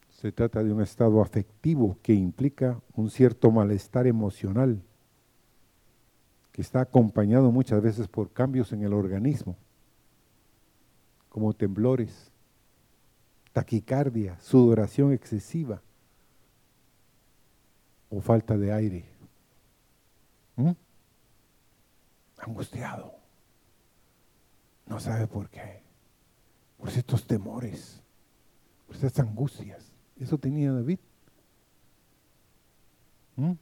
Se 0.09 0.31
trata 0.31 0.63
de 0.63 0.71
un 0.71 0.81
estado 0.81 1.21
afectivo 1.21 1.97
que 2.03 2.13
implica 2.13 2.79
un 2.93 3.09
cierto 3.09 3.51
malestar 3.51 4.07
emocional 4.07 4.81
que 6.51 6.61
está 6.61 6.81
acompañado 6.81 7.51
muchas 7.51 7.81
veces 7.81 8.07
por 8.07 8.31
cambios 8.31 8.73
en 8.73 8.83
el 8.83 8.93
organismo, 8.93 9.55
como 11.29 11.53
temblores, 11.53 12.30
taquicardia, 13.53 14.39
sudoración 14.39 15.13
excesiva 15.13 15.81
o 18.09 18.21
falta 18.21 18.57
de 18.57 18.71
aire. 18.71 19.05
¿Mm? 20.55 20.71
Angustiado. 22.37 23.15
No 24.85 24.99
sabe 24.99 25.27
por 25.27 25.49
qué. 25.49 25.83
Por 26.77 26.89
estos 26.89 27.25
temores, 27.27 28.01
por 28.87 28.95
estas 28.95 29.19
angustias. 29.19 29.91
Eso 30.17 30.37
tenía 30.37 30.71
David. 30.71 30.99
¿Mm? 33.35 33.53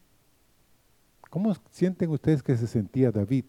¿Cómo 1.30 1.54
sienten 1.70 2.10
ustedes 2.10 2.42
que 2.42 2.58
se 2.58 2.66
sentía 2.66 3.12
David 3.12 3.46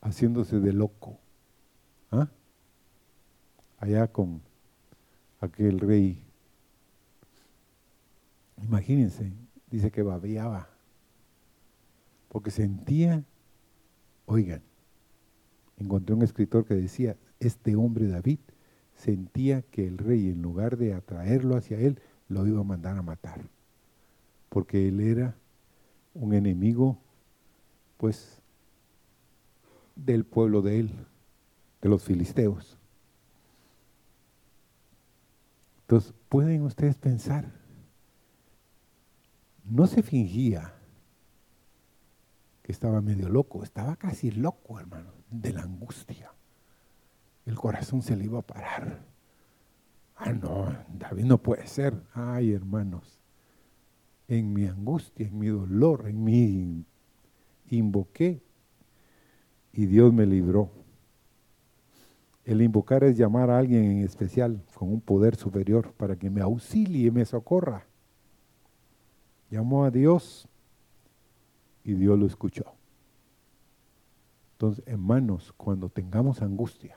haciéndose 0.00 0.60
de 0.60 0.72
loco? 0.72 1.18
¿Ah? 2.10 2.28
Allá 3.78 4.06
con 4.08 4.40
aquel 5.42 5.80
rey. 5.80 6.24
Imagínense, 8.62 9.32
dice 9.70 9.90
que 9.90 10.02
babeaba, 10.02 10.68
porque 12.28 12.50
sentía, 12.50 13.24
oigan, 14.24 14.62
encontré 15.78 16.14
un 16.14 16.22
escritor 16.22 16.64
que 16.64 16.74
decía, 16.74 17.16
este 17.40 17.74
hombre 17.74 18.06
David 18.06 18.38
sentía 18.94 19.62
que 19.62 19.86
el 19.86 19.98
rey 19.98 20.28
en 20.28 20.42
lugar 20.42 20.76
de 20.76 20.94
atraerlo 20.94 21.56
hacia 21.56 21.78
él, 21.78 22.00
lo 22.28 22.46
iba 22.46 22.60
a 22.60 22.64
mandar 22.64 22.96
a 22.96 23.02
matar, 23.02 23.42
porque 24.48 24.88
él 24.88 25.00
era 25.00 25.36
un 26.14 26.34
enemigo, 26.34 26.98
pues, 27.96 28.40
del 29.96 30.24
pueblo 30.24 30.62
de 30.62 30.80
él, 30.80 30.90
de 31.80 31.88
los 31.88 32.02
filisteos. 32.02 32.78
Entonces, 35.92 36.14
pueden 36.30 36.62
ustedes 36.62 36.96
pensar, 36.96 37.52
no 39.62 39.86
se 39.86 40.02
fingía 40.02 40.72
que 42.62 42.72
estaba 42.72 43.02
medio 43.02 43.28
loco, 43.28 43.62
estaba 43.62 43.96
casi 43.96 44.30
loco, 44.30 44.80
hermano, 44.80 45.12
de 45.30 45.52
la 45.52 45.64
angustia. 45.64 46.32
El 47.44 47.56
corazón 47.56 48.00
se 48.00 48.16
le 48.16 48.24
iba 48.24 48.38
a 48.38 48.46
parar. 48.46 49.04
Ah, 50.16 50.32
no, 50.32 50.74
David 50.98 51.26
no 51.26 51.36
puede 51.36 51.66
ser. 51.66 52.02
Ay, 52.14 52.54
hermanos, 52.54 53.20
en 54.28 54.50
mi 54.50 54.64
angustia, 54.64 55.26
en 55.26 55.38
mi 55.38 55.48
dolor, 55.48 56.08
en 56.08 56.24
mi 56.24 56.86
invoqué 57.68 58.42
y 59.74 59.84
Dios 59.84 60.10
me 60.10 60.24
libró. 60.24 60.70
El 62.44 62.60
invocar 62.60 63.04
es 63.04 63.16
llamar 63.16 63.50
a 63.50 63.58
alguien 63.58 63.84
en 63.84 63.98
especial 64.04 64.60
con 64.74 64.92
un 64.92 65.00
poder 65.00 65.36
superior 65.36 65.92
para 65.92 66.16
que 66.16 66.28
me 66.28 66.40
auxilie 66.40 67.06
y 67.06 67.10
me 67.10 67.24
socorra. 67.24 67.86
Llamó 69.50 69.84
a 69.84 69.90
Dios 69.90 70.48
y 71.84 71.94
Dios 71.94 72.18
lo 72.18 72.26
escuchó. 72.26 72.64
Entonces, 74.54 74.84
hermanos, 74.86 75.52
cuando 75.56 75.88
tengamos 75.88 76.42
angustia 76.42 76.96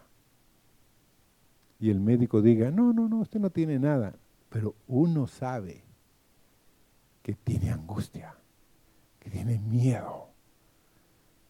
y 1.79 1.89
el 1.89 1.99
médico 1.99 2.41
diga, 2.41 2.71
no, 2.71 2.93
no, 2.93 3.07
no, 3.07 3.17
usted 3.17 3.39
no 3.39 3.49
tiene 3.49 3.77
nada, 3.77 4.15
pero 4.49 4.75
uno 4.87 5.27
sabe 5.27 5.83
que 7.21 7.33
tiene 7.33 7.71
angustia, 7.71 8.35
que 9.19 9.29
tiene 9.29 9.59
miedo, 9.59 10.29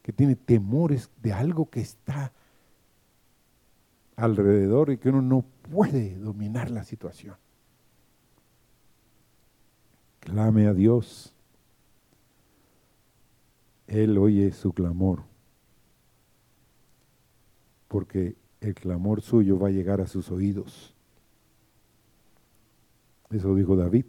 que 0.01 0.12
tiene 0.12 0.36
temores 0.36 1.10
de 1.21 1.34
algo 1.34 1.69
que 1.69 1.81
está 1.81 2.31
alrededor 4.15 4.91
y 4.91 4.97
que 4.97 5.10
uno 5.10 5.21
no 5.21 5.45
puede 5.71 6.15
dominar 6.15 6.71
la 6.71 6.84
situación. 6.84 7.36
Clame 10.19 10.67
a 10.67 10.73
Dios. 10.73 11.34
Él 13.88 14.17
oye 14.17 14.51
su 14.51 14.73
clamor, 14.73 15.23
porque 17.88 18.36
el 18.62 18.73
clamor 18.73 19.21
suyo 19.21 19.60
va 19.60 19.67
a 19.67 19.71
llegar 19.71 20.01
a 20.01 20.08
sus 20.08 20.32
oídos. 20.32 20.95
Eso 23.30 23.54
dijo 23.54 23.75
David. 23.75 24.06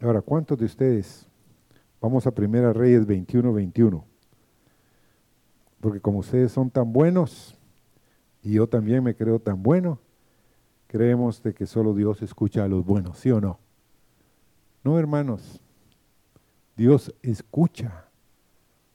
Ahora, 0.00 0.22
¿cuántos 0.22 0.58
de 0.58 0.66
ustedes? 0.66 1.26
Vamos 2.00 2.26
a 2.26 2.30
Primera 2.30 2.72
Reyes 2.72 3.06
21, 3.06 3.52
21. 3.52 4.13
Porque 5.84 6.00
como 6.00 6.20
ustedes 6.20 6.50
son 6.50 6.70
tan 6.70 6.94
buenos, 6.94 7.58
y 8.42 8.52
yo 8.52 8.66
también 8.66 9.04
me 9.04 9.14
creo 9.14 9.38
tan 9.38 9.62
bueno, 9.62 10.00
creemos 10.86 11.42
de 11.42 11.52
que 11.52 11.66
solo 11.66 11.92
Dios 11.92 12.22
escucha 12.22 12.64
a 12.64 12.68
los 12.68 12.86
buenos, 12.86 13.18
¿sí 13.18 13.30
o 13.30 13.38
no? 13.38 13.58
No, 14.82 14.98
hermanos, 14.98 15.60
Dios 16.74 17.14
escucha 17.20 18.08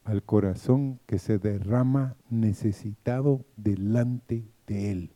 al 0.04 0.24
corazón 0.24 1.00
que 1.06 1.20
se 1.20 1.38
derrama 1.38 2.16
necesitado 2.28 3.46
delante 3.56 4.48
de 4.66 4.92
Él. 4.92 5.12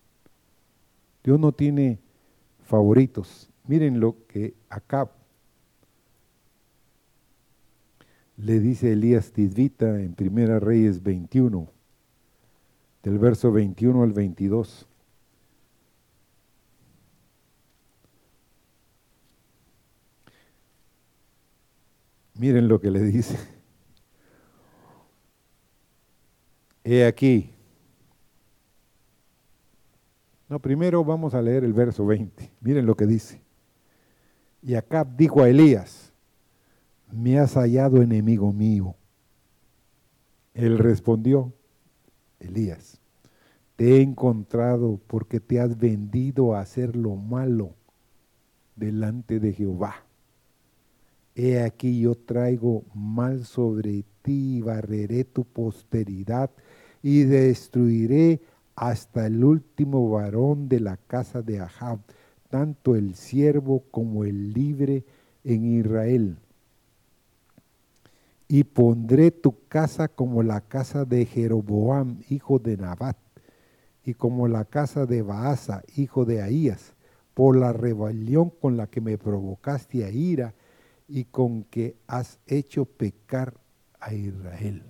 Dios 1.24 1.40
no 1.40 1.54
tiene 1.54 2.00
favoritos. 2.60 3.50
Miren 3.66 4.00
lo 4.00 4.28
que 4.28 4.54
Acab 4.70 5.10
le 8.38 8.60
dice 8.60 8.94
Elías 8.94 9.32
Tisbita 9.32 10.00
en 10.00 10.16
Primera 10.16 10.60
Reyes 10.60 11.04
21, 11.04 11.70
del 13.04 13.20
verso 13.20 13.52
21 13.52 14.04
al 14.04 14.14
22. 14.14 14.88
Miren 22.36 22.68
lo 22.68 22.82
que 22.82 22.90
le 22.90 23.02
dice. 23.04 23.38
He 26.84 27.06
aquí. 27.06 27.52
No, 30.50 30.60
primero 30.60 31.04
vamos 31.06 31.34
a 31.34 31.42
leer 31.42 31.64
el 31.64 31.74
verso 31.74 32.06
20. 32.06 32.52
Miren 32.60 32.86
lo 32.86 32.96
que 32.96 33.06
dice. 33.06 33.42
Y 34.62 34.76
Acab 34.76 35.16
dijo 35.16 35.42
a 35.42 35.50
Elías, 35.50 36.03
me 37.14 37.40
has 37.40 37.54
hallado 37.54 38.02
enemigo 38.02 38.52
mío. 38.52 38.96
Él 40.54 40.78
respondió, 40.78 41.54
Elías, 42.40 43.00
te 43.76 43.98
he 43.98 44.02
encontrado 44.02 45.00
porque 45.08 45.40
te 45.40 45.60
has 45.60 45.78
vendido 45.78 46.56
a 46.56 46.62
hacer 46.62 46.96
lo 46.96 47.16
malo 47.16 47.76
delante 48.76 49.40
de 49.40 49.54
Jehová. 49.54 50.06
He 51.36 51.62
aquí 51.62 52.00
yo 52.00 52.16
traigo 52.16 52.84
mal 52.94 53.46
sobre 53.46 54.04
ti 54.22 54.58
y 54.58 54.62
barreré 54.62 55.24
tu 55.24 55.44
posteridad 55.44 56.52
y 57.02 57.24
destruiré 57.24 58.42
hasta 58.76 59.28
el 59.28 59.44
último 59.44 60.10
varón 60.10 60.70
de 60.70 60.80
la 60.80 60.98
casa 60.98 61.42
de 61.42 61.60
Ahab, 61.60 62.00
tanto 62.50 62.96
el 62.96 63.16
siervo 63.16 63.84
como 63.90 64.24
el 64.24 64.54
libre 64.54 65.04
en 65.44 65.66
Israel. 65.66 66.38
Y 68.54 68.66
pondré 68.66 69.32
tu 69.32 69.68
casa 69.68 70.10
como 70.10 70.44
la 70.44 70.62
casa 70.62 71.06
de 71.06 71.26
Jeroboam, 71.26 72.22
hijo 72.30 72.60
de 72.60 72.78
Nabat, 72.78 73.18
y 74.06 74.14
como 74.14 74.48
la 74.48 74.64
casa 74.66 75.08
de 75.08 75.24
Baasa, 75.24 75.82
hijo 75.96 76.24
de 76.24 76.44
Ahías, 76.44 76.94
por 77.34 77.58
la 77.58 77.74
rebelión 77.74 78.52
con 78.52 78.78
la 78.78 78.86
que 78.86 79.02
me 79.02 79.18
provocaste 79.18 80.06
a 80.06 80.12
ira 80.12 80.54
y 81.08 81.24
con 81.26 81.64
que 81.64 81.98
has 82.06 82.38
hecho 82.46 82.86
pecar 82.86 83.56
a 84.00 84.14
Israel. 84.14 84.84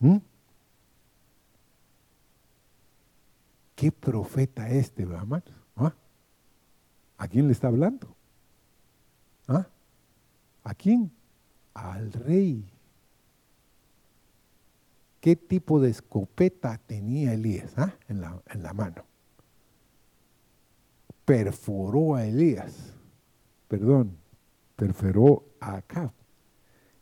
¿Mm? 0.00 0.18
¿Qué 3.74 3.90
profeta 3.92 4.68
este, 4.68 5.04
hermano? 5.04 5.42
¿Ah? 5.76 5.94
¿A 7.16 7.28
quién 7.28 7.46
le 7.46 7.52
está 7.54 7.68
hablando? 7.68 8.14
¿Ah? 9.48 9.66
¿A 10.64 10.74
quién? 10.74 11.10
Al 11.74 12.12
rey. 12.12 12.68
¿Qué 15.20 15.36
tipo 15.36 15.80
de 15.80 15.90
escopeta 15.90 16.78
tenía 16.78 17.32
Elías 17.32 17.72
ah? 17.76 17.94
en, 18.08 18.20
la, 18.20 18.42
en 18.50 18.62
la 18.62 18.72
mano? 18.72 19.04
Perforó 21.24 22.16
a 22.16 22.26
Elías 22.26 22.92
perdón, 23.72 24.18
perforó 24.76 25.46
a 25.58 25.76
Acab. 25.76 26.12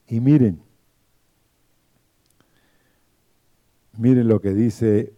Y 0.06 0.20
miren, 0.20 0.62
miren 3.98 4.28
lo 4.28 4.40
que 4.40 4.54
dice 4.54 5.12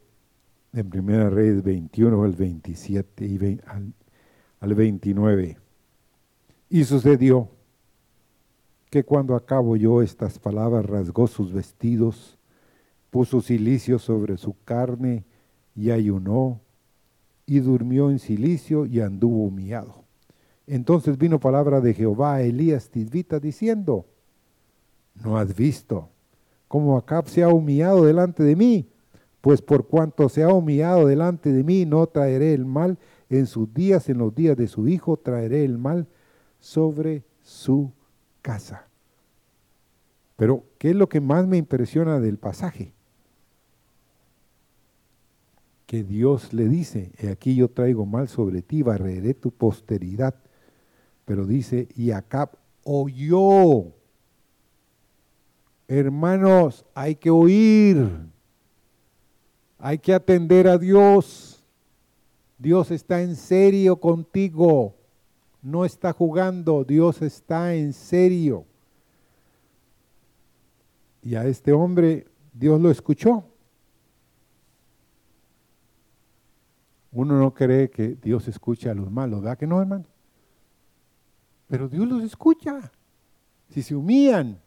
en 0.72 0.88
Primera 0.88 1.28
Reyes 1.28 1.62
21 1.62 2.24
al 2.24 2.32
27 2.32 3.26
y 3.26 3.60
al, 3.66 3.92
al 4.60 4.74
29. 4.74 5.58
Y 6.70 6.84
sucedió 6.84 7.50
que 8.92 9.04
cuando 9.04 9.34
acabo 9.34 9.74
yo 9.74 10.02
estas 10.02 10.38
palabras 10.38 10.84
rasgó 10.84 11.26
sus 11.26 11.50
vestidos, 11.50 12.36
puso 13.08 13.40
silicio 13.40 13.98
sobre 13.98 14.36
su 14.36 14.54
carne 14.66 15.24
y 15.74 15.90
ayunó, 15.90 16.60
y 17.46 17.60
durmió 17.60 18.10
en 18.10 18.18
silicio 18.18 18.84
y 18.84 19.00
anduvo 19.00 19.44
humillado. 19.44 20.04
Entonces 20.66 21.16
vino 21.16 21.40
palabra 21.40 21.80
de 21.80 21.94
Jehová 21.94 22.34
a 22.34 22.42
Elías 22.42 22.90
Tisbita 22.90 23.40
diciendo, 23.40 24.04
¿no 25.14 25.38
has 25.38 25.56
visto 25.56 26.10
cómo 26.68 26.98
Acab 26.98 27.28
se 27.28 27.42
ha 27.42 27.48
humillado 27.48 28.04
delante 28.04 28.42
de 28.42 28.56
mí? 28.56 28.90
Pues 29.40 29.62
por 29.62 29.86
cuanto 29.86 30.28
se 30.28 30.42
ha 30.42 30.52
humillado 30.52 31.06
delante 31.06 31.50
de 31.50 31.64
mí, 31.64 31.86
no 31.86 32.06
traeré 32.08 32.52
el 32.52 32.66
mal 32.66 32.98
en 33.30 33.46
sus 33.46 33.72
días, 33.72 34.10
en 34.10 34.18
los 34.18 34.34
días 34.34 34.54
de 34.54 34.66
su 34.66 34.86
hijo, 34.86 35.16
traeré 35.16 35.64
el 35.64 35.78
mal 35.78 36.08
sobre 36.60 37.24
su 37.40 37.90
casa. 38.42 38.88
Pero, 40.36 40.64
¿qué 40.78 40.90
es 40.90 40.96
lo 40.96 41.08
que 41.08 41.20
más 41.20 41.46
me 41.46 41.56
impresiona 41.56 42.20
del 42.20 42.36
pasaje? 42.36 42.92
Que 45.86 46.04
Dios 46.04 46.52
le 46.52 46.68
dice, 46.68 47.12
he 47.18 47.30
aquí 47.30 47.54
yo 47.54 47.68
traigo 47.68 48.04
mal 48.04 48.28
sobre 48.28 48.60
ti, 48.62 48.82
barreré 48.82 49.34
tu 49.34 49.50
posteridad 49.50 50.34
pero 51.24 51.46
dice, 51.46 51.88
y 51.94 52.10
Acab 52.10 52.50
oyó. 52.84 53.92
Hermanos, 55.88 56.84
hay 56.94 57.14
que 57.14 57.30
oír. 57.30 58.08
Hay 59.78 59.98
que 59.98 60.14
atender 60.14 60.68
a 60.68 60.78
Dios. 60.78 61.64
Dios 62.58 62.90
está 62.90 63.22
en 63.22 63.36
serio 63.36 63.96
contigo. 63.96 64.96
No 65.62 65.84
está 65.84 66.12
jugando, 66.12 66.84
Dios 66.84 67.22
está 67.22 67.74
en 67.74 67.92
serio. 67.92 68.66
Y 71.22 71.36
a 71.36 71.46
este 71.46 71.72
hombre 71.72 72.26
Dios 72.52 72.80
lo 72.80 72.90
escuchó. 72.90 73.44
Uno 77.12 77.38
no 77.38 77.54
cree 77.54 77.90
que 77.90 78.16
Dios 78.16 78.48
escucha 78.48 78.90
a 78.90 78.94
los 78.94 79.10
malos, 79.10 79.40
¿verdad 79.42 79.58
que 79.58 79.66
no, 79.66 79.80
hermano? 79.80 80.06
Pero 81.68 81.88
Dios 81.88 82.08
los 82.08 82.22
escucha. 82.22 82.90
Si 83.68 83.82
se 83.82 83.94
humillan 83.94 84.60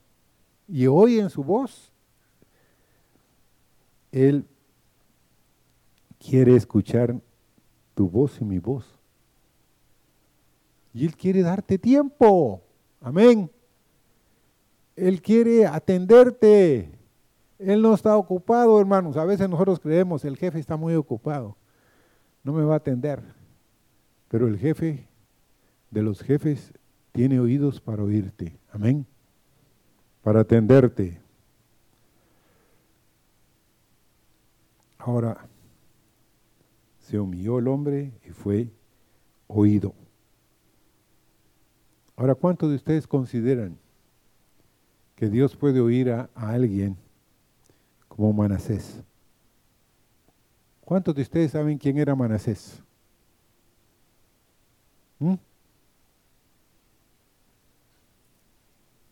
y 0.67 0.87
oyen 0.87 1.29
su 1.29 1.43
voz, 1.43 1.91
Él 4.11 4.47
quiere 6.19 6.55
escuchar 6.55 7.19
tu 7.93 8.09
voz 8.09 8.39
y 8.41 8.45
mi 8.45 8.59
voz. 8.59 8.85
Y 10.95 11.05
Él 11.05 11.17
quiere 11.17 11.41
darte 11.41 11.77
tiempo. 11.77 12.63
Amén. 13.01 13.51
Él 14.95 15.21
quiere 15.21 15.67
atenderte. 15.67 16.89
Él 17.59 17.81
no 17.81 17.93
está 17.93 18.15
ocupado, 18.15 18.79
hermanos. 18.79 19.17
A 19.17 19.25
veces 19.25 19.49
nosotros 19.49 19.81
creemos, 19.81 20.23
el 20.23 20.37
jefe 20.37 20.57
está 20.57 20.77
muy 20.77 20.95
ocupado. 20.95 21.57
No 22.45 22.53
me 22.53 22.63
va 22.63 22.75
a 22.75 22.77
atender. 22.77 23.21
Pero 24.29 24.47
el 24.47 24.57
jefe 24.57 25.05
de 25.91 26.01
los 26.01 26.21
jefes 26.21 26.71
tiene 27.11 27.41
oídos 27.41 27.81
para 27.81 28.01
oírte. 28.01 28.57
Amén. 28.71 29.05
Para 30.23 30.39
atenderte. 30.39 31.19
Ahora, 34.97 35.45
se 36.99 37.19
humilló 37.19 37.59
el 37.59 37.67
hombre 37.67 38.13
y 38.25 38.29
fue 38.29 38.71
oído. 39.47 39.93
Ahora, 42.15 42.33
¿cuántos 42.35 42.69
de 42.69 42.75
ustedes 42.75 43.07
consideran 43.07 43.77
que 45.15 45.29
Dios 45.29 45.55
puede 45.55 45.81
oír 45.81 46.11
a, 46.11 46.29
alguien 46.33 46.97
como 48.07 48.31
Manasés? 48.31 49.03
¿Cuántos 50.81 51.15
de 51.15 51.23
ustedes 51.23 51.51
saben 51.51 51.77
quién 51.77 51.97
era 51.97 52.15
Manasés? 52.15 52.81
¿Mm? 55.19 55.35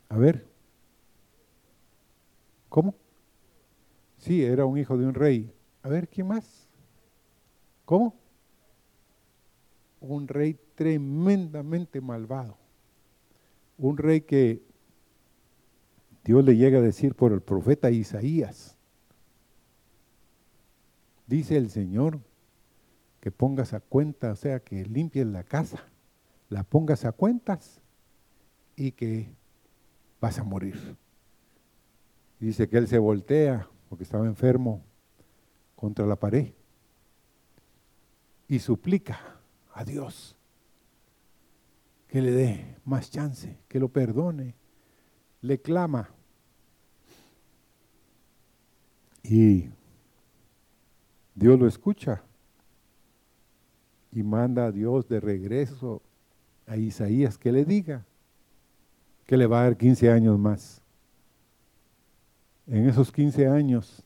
A 0.09 0.17
ver. 0.17 0.45
¿Cómo? 2.69 2.95
Sí, 4.17 4.43
era 4.43 4.65
un 4.65 4.77
hijo 4.77 4.97
de 4.97 5.05
un 5.05 5.13
rey. 5.13 5.53
A 5.81 5.89
ver, 5.89 6.07
¿quién 6.07 6.27
más? 6.27 6.69
¿Cómo? 7.83 8.15
Un 9.99 10.27
rey 10.27 10.57
tremendamente 10.75 11.99
malvado. 11.99 12.62
Un 13.83 13.97
rey 13.97 14.21
que 14.21 14.63
Dios 16.23 16.45
le 16.45 16.55
llega 16.55 16.77
a 16.77 16.81
decir 16.81 17.15
por 17.15 17.33
el 17.33 17.41
profeta 17.41 17.91
Isaías. 17.91 18.77
Dice 21.27 21.57
el 21.57 21.69
Señor 21.69 22.21
que 23.19 23.29
pongas 23.29 23.73
a 23.73 23.81
cuenta, 23.81 24.31
o 24.31 24.35
sea, 24.37 24.61
que 24.61 24.85
limpies 24.85 25.27
la 25.27 25.43
casa, 25.43 25.83
la 26.47 26.63
pongas 26.63 27.03
a 27.03 27.11
cuentas 27.11 27.81
y 28.77 28.93
que 28.93 29.35
vas 30.21 30.39
a 30.39 30.45
morir. 30.45 30.95
Dice 32.39 32.69
que 32.69 32.77
él 32.77 32.87
se 32.87 32.99
voltea 32.99 33.67
porque 33.89 34.05
estaba 34.05 34.25
enfermo 34.27 34.81
contra 35.75 36.05
la 36.05 36.15
pared 36.15 36.53
y 38.47 38.59
suplica 38.59 39.19
a 39.73 39.83
Dios 39.83 40.37
que 42.13 42.21
le 42.21 42.31
dé 42.31 42.77
más 42.85 43.09
chance, 43.09 43.57
que 43.67 43.79
lo 43.79 43.89
perdone, 43.89 44.53
le 45.41 45.59
clama. 45.59 46.11
Y 49.23 49.67
Dios 51.33 51.59
lo 51.59 51.67
escucha 51.67 52.21
y 54.11 54.21
manda 54.21 54.65
a 54.67 54.71
Dios 54.71 55.07
de 55.07 55.19
regreso 55.21 56.03
a 56.67 56.77
Isaías 56.77 57.39
que 57.39 57.51
le 57.51 57.65
diga 57.65 58.05
que 59.25 59.35
le 59.35 59.47
va 59.47 59.61
a 59.61 59.63
dar 59.63 59.77
15 59.77 60.11
años 60.11 60.37
más. 60.37 60.83
En 62.67 62.87
esos 62.87 63.11
15 63.11 63.47
años 63.47 64.03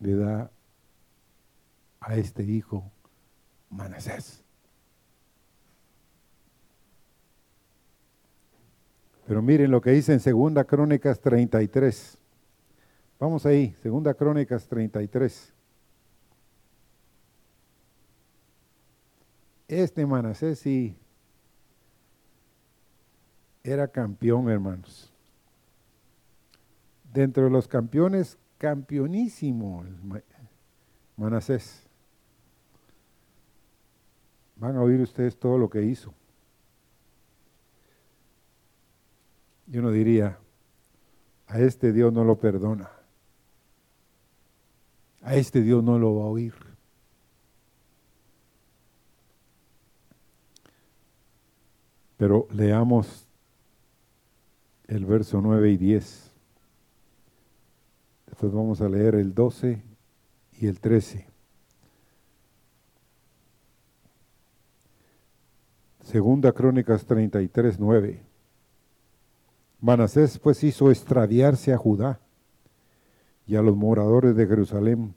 le 0.00 0.16
da 0.16 0.50
a 1.98 2.16
este 2.16 2.42
hijo 2.42 2.92
Manasés. 3.70 4.41
Pero 9.32 9.40
miren 9.40 9.70
lo 9.70 9.80
que 9.80 9.92
dice 9.92 10.12
en 10.12 10.20
Segunda 10.20 10.64
Crónicas 10.64 11.18
33. 11.18 12.18
Vamos 13.18 13.46
ahí, 13.46 13.74
Segunda 13.82 14.12
Crónicas 14.12 14.68
33. 14.68 15.54
Este 19.68 20.04
Manasés 20.04 20.58
sí 20.58 20.94
era 23.64 23.88
campeón, 23.88 24.50
hermanos. 24.50 25.10
Dentro 27.10 27.44
de 27.44 27.50
los 27.50 27.66
campeones 27.66 28.36
campeonísimo 28.58 29.82
Manasés. 31.16 31.86
Van 34.56 34.76
a 34.76 34.82
oír 34.82 35.00
ustedes 35.00 35.38
todo 35.38 35.56
lo 35.56 35.70
que 35.70 35.82
hizo. 35.82 36.12
Yo 39.66 39.80
uno 39.80 39.90
diría, 39.90 40.38
a 41.46 41.60
este 41.60 41.92
Dios 41.92 42.12
no 42.12 42.24
lo 42.24 42.38
perdona. 42.38 42.90
A 45.22 45.36
este 45.36 45.62
Dios 45.62 45.84
no 45.84 45.98
lo 45.98 46.16
va 46.16 46.24
a 46.24 46.28
oír. 46.28 46.54
Pero 52.16 52.46
leamos 52.52 53.26
el 54.86 55.04
verso 55.04 55.40
9 55.40 55.72
y 55.72 55.76
10. 55.76 56.30
Después 58.26 58.52
vamos 58.52 58.80
a 58.80 58.88
leer 58.88 59.14
el 59.14 59.34
12 59.34 59.82
y 60.58 60.66
el 60.66 60.80
13. 60.80 61.26
Segunda 66.02 66.52
Crónicas 66.52 67.04
33, 67.06 67.78
9. 67.78 68.31
Manasés 69.82 70.38
pues 70.38 70.64
hizo 70.64 70.90
extraviarse 70.90 71.74
a 71.74 71.76
Judá 71.76 72.20
y 73.46 73.56
a 73.56 73.60
los 73.60 73.76
moradores 73.76 74.34
de 74.34 74.46
Jerusalén 74.46 75.14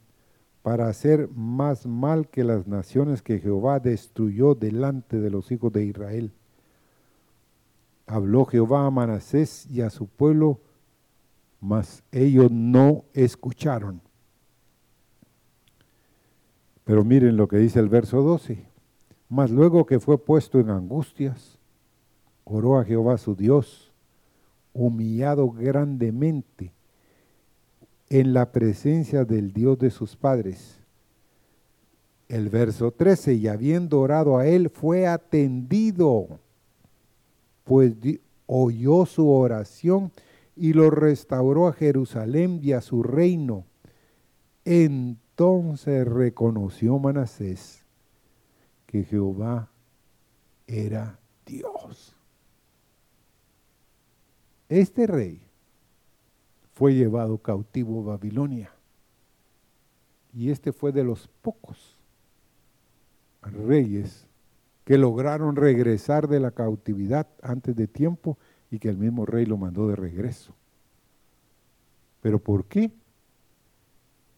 para 0.61 0.89
hacer 0.89 1.29
más 1.33 1.85
mal 1.85 2.27
que 2.27 2.43
las 2.43 2.67
naciones 2.67 3.21
que 3.21 3.39
Jehová 3.39 3.79
destruyó 3.79 4.55
delante 4.55 5.21
de 5.21 5.29
los 5.29 5.49
hijos 5.53 5.71
de 5.71 5.85
Israel. 5.85 6.33
Habló 8.07 8.45
Jehová 8.45 8.85
a 8.85 8.91
Manasés 8.91 9.67
y 9.67 9.79
a 9.79 9.89
su 9.89 10.07
pueblo 10.07 10.59
mas 11.65 12.03
ellos 12.11 12.51
no 12.51 13.05
escucharon. 13.13 13.99
Pero 16.83 17.03
miren 17.03 17.37
lo 17.37 17.47
que 17.47 17.57
dice 17.57 17.79
el 17.79 17.89
verso 17.89 18.21
12. 18.21 18.63
Mas 19.29 19.49
luego 19.49 19.87
que 19.87 19.99
fue 19.99 20.19
puesto 20.19 20.59
en 20.59 20.69
angustias, 20.69 21.57
oró 22.43 22.77
a 22.77 22.85
Jehová 22.85 23.17
su 23.17 23.35
Dios, 23.35 23.84
humillado 24.75 25.49
grandemente 25.49 26.73
en 28.09 28.33
la 28.33 28.51
presencia 28.51 29.23
del 29.25 29.53
Dios 29.53 29.79
de 29.79 29.89
sus 29.89 30.15
padres. 30.15 30.81
El 32.27 32.49
verso 32.49 32.91
13, 32.91 33.35
y 33.35 33.47
habiendo 33.47 34.01
orado 34.01 34.37
a 34.37 34.45
él, 34.45 34.69
fue 34.69 35.07
atendido, 35.07 36.39
pues 37.63 37.93
oyó 38.45 39.05
su 39.05 39.29
oración 39.29 40.11
y 40.55 40.73
lo 40.73 40.89
restauró 40.89 41.67
a 41.67 41.73
Jerusalén 41.73 42.59
y 42.61 42.73
a 42.73 42.81
su 42.81 43.01
reino. 43.01 43.65
Entonces 44.65 46.05
reconoció 46.05 46.99
Manasés 46.99 47.85
que 48.87 49.03
Jehová 49.03 49.69
era 50.67 51.19
Dios. 51.45 52.15
Este 54.69 55.05
rey 55.07 55.41
fue 56.73 56.93
llevado 56.93 57.37
cautivo 57.37 58.01
a 58.01 58.15
Babilonia 58.15 58.71
y 60.33 60.49
este 60.49 60.73
fue 60.73 60.91
de 60.91 61.03
los 61.03 61.27
pocos 61.41 61.97
reyes 63.41 64.27
que 64.83 64.97
lograron 64.97 65.55
regresar 65.55 66.27
de 66.27 66.39
la 66.39 66.51
cautividad 66.51 67.27
antes 67.41 67.75
de 67.75 67.87
tiempo 67.87 68.37
y 68.69 68.79
que 68.79 68.89
el 68.89 68.97
mismo 68.97 69.25
rey 69.25 69.45
lo 69.45 69.57
mandó 69.57 69.87
de 69.87 69.95
regreso. 69.95 70.53
¿Pero 72.21 72.39
por 72.39 72.65
qué? 72.65 72.91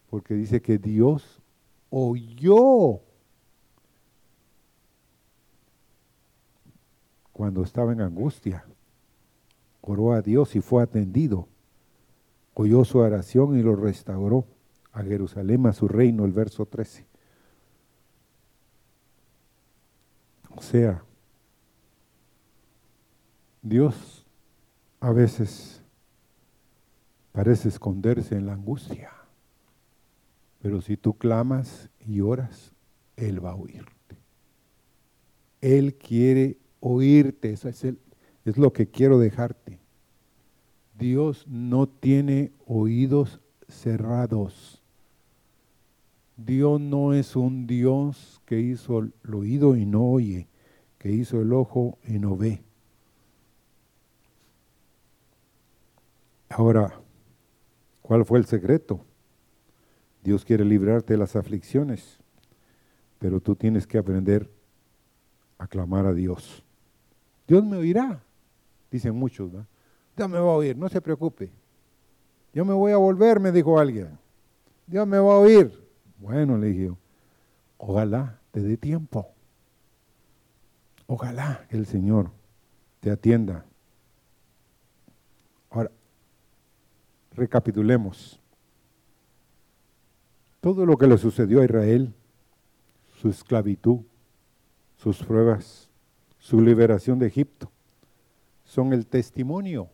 Porque 0.10 0.34
dice 0.36 0.62
que 0.62 0.78
Dios 0.78 1.42
oyó 1.90 3.02
cuando 7.34 7.64
estaba 7.64 7.94
en 7.94 8.02
angustia. 8.02 8.66
Oró 9.90 10.12
a 10.12 10.22
Dios 10.22 10.54
y 10.58 10.62
fue 10.62 10.84
atendido. 10.84 11.48
Oyó 12.54 12.84
su 12.84 12.98
oración 12.98 13.58
y 13.58 13.64
lo 13.64 13.74
restauró 13.74 14.46
a 14.92 15.02
Jerusalén, 15.02 15.66
a 15.66 15.72
su 15.72 15.88
reino, 15.88 16.26
el 16.26 16.34
verso 16.34 16.66
13. 16.66 17.06
O 20.58 20.62
sea, 20.62 21.06
Dios 23.62 24.26
a 25.00 25.14
veces 25.14 25.82
parece 27.32 27.70
esconderse 27.70 28.36
en 28.36 28.46
la 28.46 28.54
angustia, 28.54 29.14
pero 30.62 30.82
si 30.82 30.98
tú 30.98 31.18
clamas 31.18 31.90
y 32.06 32.20
oras, 32.20 32.74
Él 33.16 33.44
va 33.44 33.52
a 33.52 33.56
oírte. 33.56 34.18
Él 35.62 35.96
quiere 35.96 36.58
oírte, 36.82 37.54
eso 37.54 37.70
es, 37.70 37.86
es 38.50 38.58
lo 38.58 38.72
que 38.72 38.88
quiero 38.88 39.20
dejarte. 39.20 39.80
Dios 40.98 41.46
no 41.48 41.88
tiene 41.88 42.54
oídos 42.66 43.42
cerrados. 43.68 44.82
Dios 46.38 46.80
no 46.80 47.14
es 47.14 47.36
un 47.36 47.68
Dios 47.68 48.42
que 48.46 48.60
hizo 48.62 49.00
el 49.00 49.14
oído 49.34 49.76
y 49.76 49.86
no 49.86 50.06
oye, 50.06 50.48
que 50.98 51.12
hizo 51.12 51.42
el 51.42 51.52
ojo 51.52 51.98
y 52.08 52.20
no 52.20 52.38
ve. 52.38 52.64
Ahora, 56.48 57.02
¿cuál 58.02 58.24
fue 58.24 58.40
el 58.40 58.46
secreto? 58.46 59.02
Dios 60.24 60.46
quiere 60.46 60.64
librarte 60.64 61.14
de 61.14 61.20
las 61.20 61.36
aflicciones, 61.36 62.20
pero 63.20 63.42
tú 63.42 63.56
tienes 63.56 63.86
que 63.86 63.98
aprender 63.98 64.50
a 65.58 65.68
clamar 65.68 66.06
a 66.06 66.14
Dios. 66.14 66.64
Dios 67.46 67.66
me 67.66 67.78
oirá, 67.78 68.24
dicen 68.92 69.16
muchos, 69.16 69.52
¿no? 69.52 69.66
Dios 70.16 70.30
me 70.30 70.40
va 70.40 70.46
a 70.46 70.56
oír, 70.56 70.76
no 70.76 70.90
se 70.90 71.02
preocupe. 71.02 71.52
Yo 72.54 72.66
me 72.66 72.74
voy 72.74 72.92
a 72.92 72.98
volver, 72.98 73.40
me 73.40 73.52
dijo 73.52 73.80
alguien. 73.80 74.18
Dios 74.88 75.06
me 75.08 75.20
va 75.20 75.34
a 75.34 75.38
oír. 75.38 75.72
Bueno, 76.18 76.58
le 76.58 76.68
dije, 76.68 76.92
ojalá 77.78 78.40
te 78.52 78.62
dé 78.62 78.78
tiempo. 78.78 79.28
Ojalá 81.06 81.66
el 81.70 81.86
Señor 81.86 82.32
te 83.00 83.12
atienda. 83.12 83.66
Ahora, 85.70 85.92
recapitulemos. 87.34 88.40
Todo 90.60 90.86
lo 90.86 90.98
que 90.98 91.08
le 91.08 91.18
sucedió 91.18 91.62
a 91.62 91.66
Israel, 91.66 92.14
su 93.22 93.30
esclavitud, 93.30 94.00
sus 94.98 95.24
pruebas, 95.24 95.90
su 96.40 96.60
liberación 96.60 97.20
de 97.20 97.28
Egipto, 97.28 97.72
son 98.68 98.94
el 98.94 99.08
testimonio. 99.08 99.90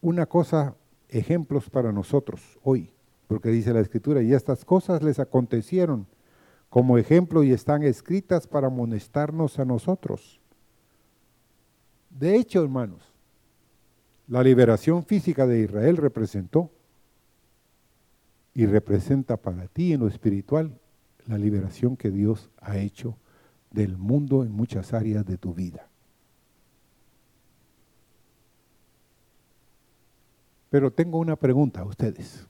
Una 0.00 0.24
cosa, 0.24 0.76
ejemplos 1.08 1.68
para 1.68 1.92
nosotros 1.92 2.58
hoy, 2.62 2.90
porque 3.26 3.50
dice 3.50 3.74
la 3.74 3.80
Escritura, 3.80 4.22
y 4.22 4.32
estas 4.32 4.64
cosas 4.64 5.02
les 5.02 5.18
acontecieron 5.18 6.06
como 6.70 6.96
ejemplo 6.96 7.42
y 7.42 7.52
están 7.52 7.82
escritas 7.82 8.46
para 8.46 8.68
amonestarnos 8.68 9.58
a 9.58 9.64
nosotros. 9.64 10.40
De 12.08 12.36
hecho, 12.36 12.62
hermanos, 12.62 13.02
la 14.28 14.42
liberación 14.42 15.04
física 15.04 15.46
de 15.46 15.60
Israel 15.60 15.96
representó 15.96 16.70
y 18.54 18.66
representa 18.66 19.36
para 19.36 19.66
ti 19.66 19.92
en 19.92 20.00
lo 20.00 20.08
espiritual 20.08 20.78
la 21.26 21.36
liberación 21.36 21.96
que 21.96 22.10
Dios 22.10 22.50
ha 22.60 22.78
hecho 22.78 23.16
del 23.72 23.96
mundo 23.96 24.44
en 24.44 24.52
muchas 24.52 24.94
áreas 24.94 25.26
de 25.26 25.36
tu 25.36 25.52
vida. 25.52 25.89
Pero 30.70 30.92
tengo 30.92 31.18
una 31.18 31.36
pregunta 31.36 31.80
a 31.80 31.84
ustedes. 31.84 32.46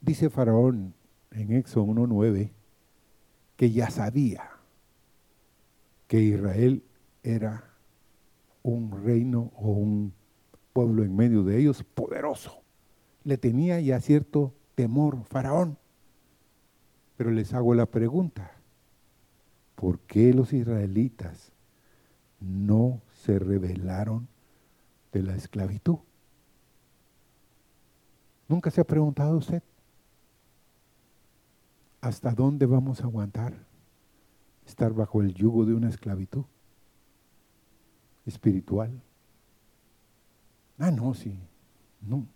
Dice 0.00 0.28
Faraón 0.28 0.94
en 1.30 1.52
Éxodo 1.52 1.86
1.9 1.86 2.50
que 3.56 3.70
ya 3.70 3.88
sabía 3.88 4.50
que 6.06 6.20
Israel 6.20 6.82
era 7.22 7.64
un 8.62 9.02
reino 9.02 9.50
o 9.56 9.70
un 9.70 10.12
pueblo 10.74 11.02
en 11.02 11.16
medio 11.16 11.42
de 11.44 11.58
ellos 11.58 11.82
poderoso. 11.82 12.62
Le 13.24 13.38
tenía 13.38 13.80
ya 13.80 14.00
cierto 14.00 14.52
temor 14.74 15.24
Faraón. 15.24 15.78
Pero 17.16 17.30
les 17.30 17.54
hago 17.54 17.74
la 17.74 17.86
pregunta, 17.86 18.50
¿por 19.76 20.00
qué 20.00 20.34
los 20.34 20.52
israelitas 20.52 21.52
no 22.40 23.00
se 23.22 23.38
rebelaron 23.38 24.28
de 25.14 25.22
la 25.22 25.36
esclavitud? 25.36 25.98
¿Nunca 28.48 28.70
se 28.70 28.80
ha 28.80 28.84
preguntado 28.84 29.38
usted? 29.38 29.62
¿Hasta 32.00 32.32
dónde 32.32 32.66
vamos 32.66 33.00
a 33.00 33.04
aguantar 33.04 33.54
estar 34.66 34.92
bajo 34.92 35.22
el 35.22 35.32
yugo 35.32 35.64
de 35.64 35.72
una 35.72 35.88
esclavitud 35.88 36.44
espiritual? 38.26 39.00
Ah, 40.78 40.90
no, 40.90 41.14
sí. 41.14 41.38
No, 42.02 42.26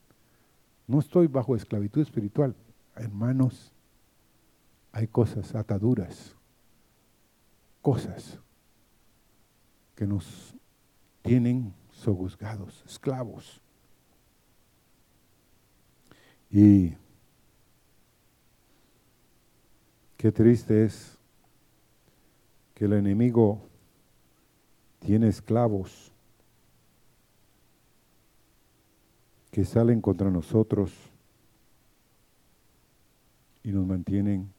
no 0.86 1.00
estoy 1.00 1.26
bajo 1.26 1.56
esclavitud 1.56 2.00
espiritual. 2.00 2.54
Hermanos, 2.94 3.72
hay 4.92 5.08
cosas, 5.08 5.54
ataduras, 5.54 6.34
cosas 7.82 8.38
que 9.96 10.06
nos 10.06 10.54
tienen 11.22 11.74
sojuzgados, 11.98 12.82
esclavos. 12.86 13.60
Y 16.50 16.94
Qué 20.18 20.32
triste 20.32 20.84
es 20.84 21.16
que 22.74 22.86
el 22.86 22.94
enemigo 22.94 23.62
tiene 24.98 25.28
esclavos 25.28 26.10
que 29.52 29.64
salen 29.64 30.00
contra 30.00 30.28
nosotros 30.28 30.90
y 33.62 33.70
nos 33.70 33.86
mantienen 33.86 34.52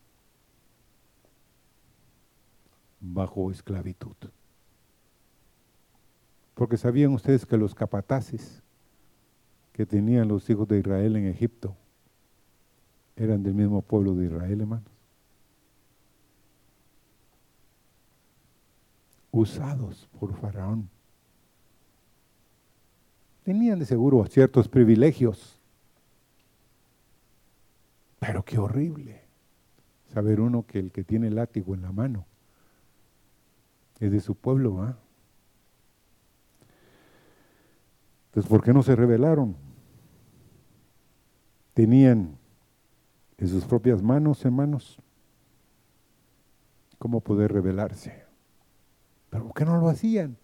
bajo 3.02 3.52
esclavitud. 3.52 4.16
Porque 6.60 6.76
sabían 6.76 7.14
ustedes 7.14 7.46
que 7.46 7.56
los 7.56 7.74
capataces 7.74 8.62
que 9.72 9.86
tenían 9.86 10.28
los 10.28 10.50
hijos 10.50 10.68
de 10.68 10.78
Israel 10.78 11.16
en 11.16 11.28
Egipto 11.28 11.74
eran 13.16 13.42
del 13.44 13.54
mismo 13.54 13.82
pueblo 13.82 14.14
de 14.14 14.26
Israel, 14.26 14.60
hermanos. 14.60 14.92
usados 19.32 20.10
por 20.20 20.36
Faraón. 20.36 20.90
Tenían 23.44 23.80
de 23.80 23.86
seguro 23.86 24.26
ciertos 24.26 24.68
privilegios, 24.68 25.62
pero 28.20 28.44
qué 28.44 28.58
horrible 28.58 29.22
saber 30.14 30.42
uno 30.42 30.66
que 30.66 30.80
el 30.80 30.92
que 30.92 31.06
tiene 31.06 31.28
el 31.28 31.36
látigo 31.36 31.74
en 31.74 31.84
la 31.84 31.94
mano 31.94 32.26
es 34.02 34.12
de 34.12 34.20
su 34.20 34.36
pueblo, 34.36 34.76
¿va? 34.76 34.98
Entonces, 38.40 38.58
¿por 38.58 38.64
qué 38.64 38.72
no 38.72 38.84
se 38.84 38.96
rebelaron? 38.96 39.58
Tenían 41.74 42.38
en 43.38 43.48
sus 43.50 43.66
propias 43.66 44.02
manos, 44.02 44.46
hermanos, 44.46 44.98
cómo 46.98 47.20
poder 47.20 47.52
rebelarse. 47.52 48.24
¿Pero 49.30 49.44
por 49.44 49.54
qué 49.56 49.66
no 49.66 49.76
lo 49.76 49.90
hacían? 49.90 50.38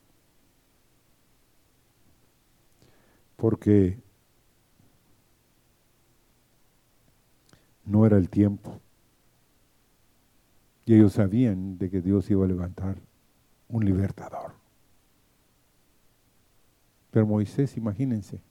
Porque 3.38 3.98
no 7.86 8.06
era 8.06 8.18
el 8.18 8.30
tiempo. 8.30 8.82
Y 10.84 10.96
ellos 10.96 11.14
sabían 11.14 11.78
de 11.78 11.90
que 11.90 12.02
Dios 12.02 12.30
iba 12.30 12.44
a 12.44 12.50
levantar 12.50 12.98
un 13.70 13.86
libertador. 13.86 14.65
Pero 17.16 17.26
Moisés, 17.26 17.78
imagínense, 17.78 18.42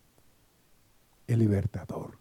el 1.27 1.41
libertador, 1.41 2.17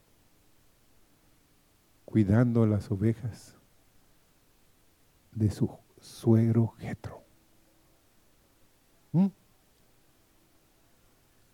cuidando 2.03 2.65
las 2.65 2.91
ovejas 2.91 3.55
de 5.31 5.49
su 5.49 5.69
suegro 6.01 6.73
Jetro. 6.79 7.21
¿Mm? 9.13 9.27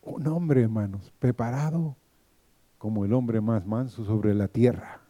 Un 0.01 0.27
hombre, 0.27 0.63
hermanos, 0.63 1.13
preparado 1.19 1.95
como 2.79 3.05
el 3.05 3.13
hombre 3.13 3.41
más 3.41 3.67
manso 3.67 4.03
sobre 4.05 4.33
la 4.33 4.47
tierra. 4.47 5.01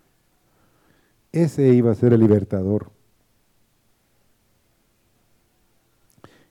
Ese 1.32 1.70
iba 1.70 1.92
a 1.92 1.96
ser 1.96 2.12
el 2.12 2.20
libertador. 2.20 2.92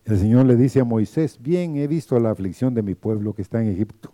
El 0.08 0.18
Señor 0.18 0.46
le 0.46 0.56
dice 0.56 0.80
a 0.80 0.84
Moisés, 0.84 1.38
bien 1.40 1.76
he 1.76 1.86
visto 1.86 2.18
la 2.18 2.30
aflicción 2.30 2.72
de 2.72 2.82
mi 2.82 2.94
pueblo 2.94 3.34
que 3.34 3.42
está 3.42 3.60
en 3.60 3.68
Egipto, 3.68 4.12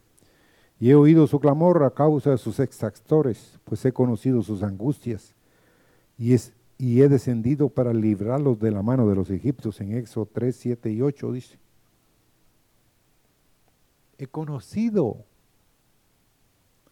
y 0.80 0.90
he 0.90 0.94
oído 0.96 1.28
su 1.28 1.38
clamor 1.38 1.84
a 1.84 1.90
causa 1.90 2.30
de 2.30 2.38
sus 2.38 2.58
exactores, 2.58 3.60
pues 3.64 3.84
he 3.84 3.92
conocido 3.92 4.42
sus 4.42 4.64
angustias, 4.64 5.36
y, 6.18 6.32
es, 6.32 6.52
y 6.78 7.00
he 7.00 7.08
descendido 7.08 7.68
para 7.68 7.94
librarlos 7.94 8.58
de 8.58 8.72
la 8.72 8.82
mano 8.82 9.08
de 9.08 9.14
los 9.14 9.30
egipcios, 9.30 9.80
en 9.80 9.96
Éxodo 9.96 10.28
3, 10.32 10.56
7 10.56 10.90
y 10.90 11.00
8 11.00 11.32
dice 11.32 11.58
he 14.18 14.26
conocido, 14.26 15.24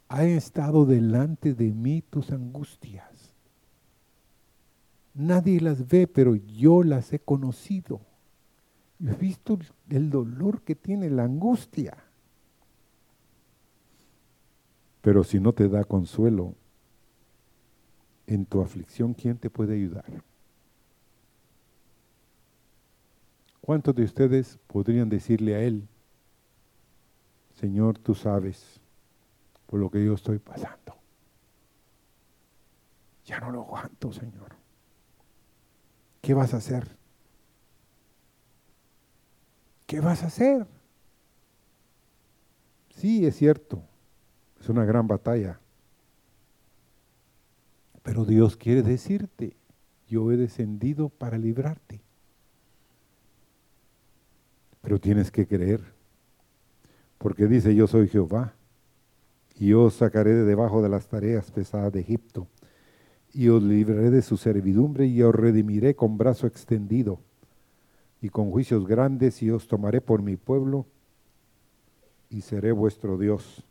ha 0.08 0.24
estado 0.24 0.84
delante 0.84 1.54
de 1.54 1.72
mí 1.72 2.02
tus 2.02 2.30
angustias. 2.30 3.32
Nadie 5.14 5.60
las 5.60 5.86
ve, 5.88 6.06
pero 6.06 6.34
yo 6.34 6.82
las 6.82 7.12
he 7.12 7.18
conocido. 7.18 8.00
He 9.04 9.14
visto 9.14 9.58
el 9.90 10.10
dolor 10.10 10.62
que 10.62 10.76
tiene 10.76 11.10
la 11.10 11.24
angustia. 11.24 11.96
Pero 15.00 15.24
si 15.24 15.40
no 15.40 15.52
te 15.52 15.68
da 15.68 15.82
consuelo 15.82 16.54
en 18.28 18.46
tu 18.46 18.62
aflicción, 18.62 19.14
¿quién 19.14 19.36
te 19.36 19.50
puede 19.50 19.74
ayudar? 19.74 20.04
¿Cuántos 23.60 23.94
de 23.94 24.04
ustedes 24.04 24.58
podrían 24.68 25.08
decirle 25.08 25.56
a 25.56 25.60
Él, 25.60 25.88
Señor, 27.54 27.98
tú 27.98 28.14
sabes 28.14 28.80
por 29.66 29.80
lo 29.80 29.90
que 29.90 30.04
yo 30.04 30.14
estoy 30.14 30.38
pasando? 30.38 30.96
Ya 33.24 33.40
no 33.40 33.50
lo 33.50 33.62
aguanto, 33.62 34.12
Señor. 34.12 34.54
¿Qué 36.20 36.34
vas 36.34 36.54
a 36.54 36.58
hacer? 36.58 37.01
¿Qué 39.92 40.00
vas 40.00 40.22
a 40.22 40.28
hacer? 40.28 40.66
Sí, 42.96 43.26
es 43.26 43.36
cierto, 43.36 43.82
es 44.58 44.70
una 44.70 44.86
gran 44.86 45.06
batalla. 45.06 45.60
Pero 48.02 48.24
Dios 48.24 48.56
quiere 48.56 48.82
decirte, 48.82 49.54
yo 50.08 50.32
he 50.32 50.38
descendido 50.38 51.10
para 51.10 51.36
librarte. 51.36 52.00
Pero 54.80 54.98
tienes 54.98 55.30
que 55.30 55.46
creer, 55.46 55.82
porque 57.18 57.46
dice, 57.46 57.74
yo 57.74 57.86
soy 57.86 58.08
Jehová, 58.08 58.54
y 59.56 59.74
os 59.74 59.96
sacaré 59.96 60.32
de 60.32 60.44
debajo 60.44 60.80
de 60.80 60.88
las 60.88 61.06
tareas 61.06 61.50
pesadas 61.50 61.92
de 61.92 62.00
Egipto, 62.00 62.48
y 63.34 63.50
os 63.50 63.62
libraré 63.62 64.10
de 64.10 64.22
su 64.22 64.38
servidumbre, 64.38 65.04
y 65.04 65.22
os 65.22 65.34
redimiré 65.34 65.94
con 65.94 66.16
brazo 66.16 66.46
extendido, 66.46 67.20
y 68.22 68.30
con 68.30 68.50
juicios 68.50 68.86
grandes, 68.86 69.42
y 69.42 69.50
os 69.50 69.66
tomaré 69.68 70.00
por 70.00 70.22
mi 70.22 70.36
pueblo, 70.36 70.86
y 72.30 72.40
seré 72.40 72.72
vuestro 72.72 73.18
Dios. 73.18 73.64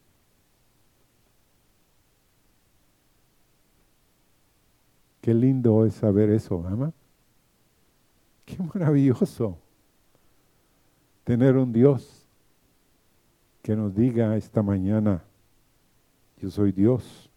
Qué 5.21 5.33
lindo 5.33 5.85
es 5.85 5.95
saber 5.95 6.29
eso, 6.29 6.63
ama. 6.67 6.93
Qué 8.45 8.57
maravilloso 8.61 9.57
tener 11.23 11.55
un 11.55 11.71
Dios 11.71 12.27
que 13.61 13.75
nos 13.75 13.95
diga 13.95 14.35
esta 14.35 14.61
mañana, 14.61 15.23
yo 16.37 16.49
soy 16.49 16.71
Dios, 16.71 17.29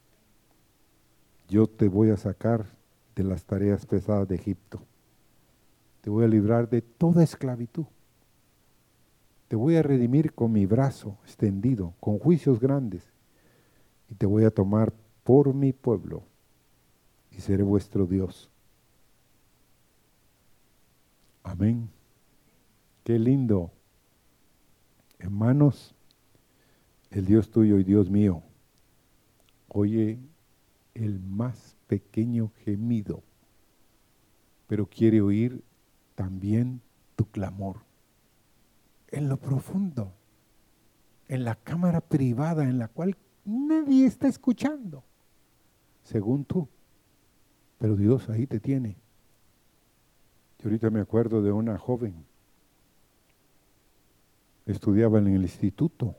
yo 1.49 1.67
te 1.69 1.87
voy 1.87 2.11
a 2.11 2.17
sacar 2.17 2.67
de 3.15 3.23
las 3.23 3.45
tareas 3.45 3.87
pesadas 3.87 4.27
de 4.27 4.35
Egipto, 4.35 4.81
te 6.05 6.11
voy 6.11 6.27
a 6.27 6.29
librar 6.29 6.69
de 6.69 6.83
toda 6.83 7.25
esclavitud, 7.25 7.87
te 9.49 9.57
voy 9.57 9.77
a 9.77 9.83
redimir 9.83 10.35
con 10.35 10.53
mi 10.53 10.67
brazo 10.67 11.17
extendido, 11.25 11.95
con 11.99 12.19
juicios 12.19 12.61
grandes, 12.61 13.11
y 14.11 14.15
te 14.15 14.27
voy 14.27 14.45
a 14.45 14.51
tomar 14.51 14.93
por 15.23 15.55
mi 15.55 15.73
pueblo 15.73 16.25
y 17.31 17.41
seré 17.41 17.63
vuestro 17.63 18.07
Dios. 18.07 18.51
Amén. 21.43 21.89
Qué 23.03 23.19
lindo. 23.19 23.73
Hermanos, 25.19 25.95
el 27.11 27.25
Dios 27.25 27.51
tuyo 27.51 27.79
y 27.79 27.85
Dios 27.85 28.11
mío, 28.11 28.43
oye 29.69 30.19
el 30.93 31.19
más 31.19 31.79
pequeño 31.87 32.53
gemido, 32.63 33.23
pero 34.67 34.85
quiere 34.85 35.23
oír 35.23 35.65
también 36.15 36.81
tu 37.17 37.27
clamor. 37.27 37.79
En 39.09 39.29
lo 39.29 39.37
profundo, 39.37 40.13
en 41.29 41.45
la 41.45 41.55
cámara 41.55 42.01
privada 42.01 42.65
en 42.65 42.79
la 42.79 42.89
cual 42.89 43.17
nadie 43.45 44.07
está 44.07 44.29
escuchando, 44.29 45.05
según 46.03 46.45
tú. 46.45 46.69
Pero 47.79 47.97
Dios 47.97 48.29
ahí 48.29 48.47
te 48.47 48.61
tiene. 48.61 48.97
Yo 50.59 50.69
ahorita 50.69 50.91
me 50.91 51.01
acuerdo 51.01 51.43
de 51.43 51.53
una 51.53 51.79
joven, 51.79 52.25
estudiaba 54.67 55.19
en 55.19 55.29
el 55.29 55.43
instituto, 55.43 56.17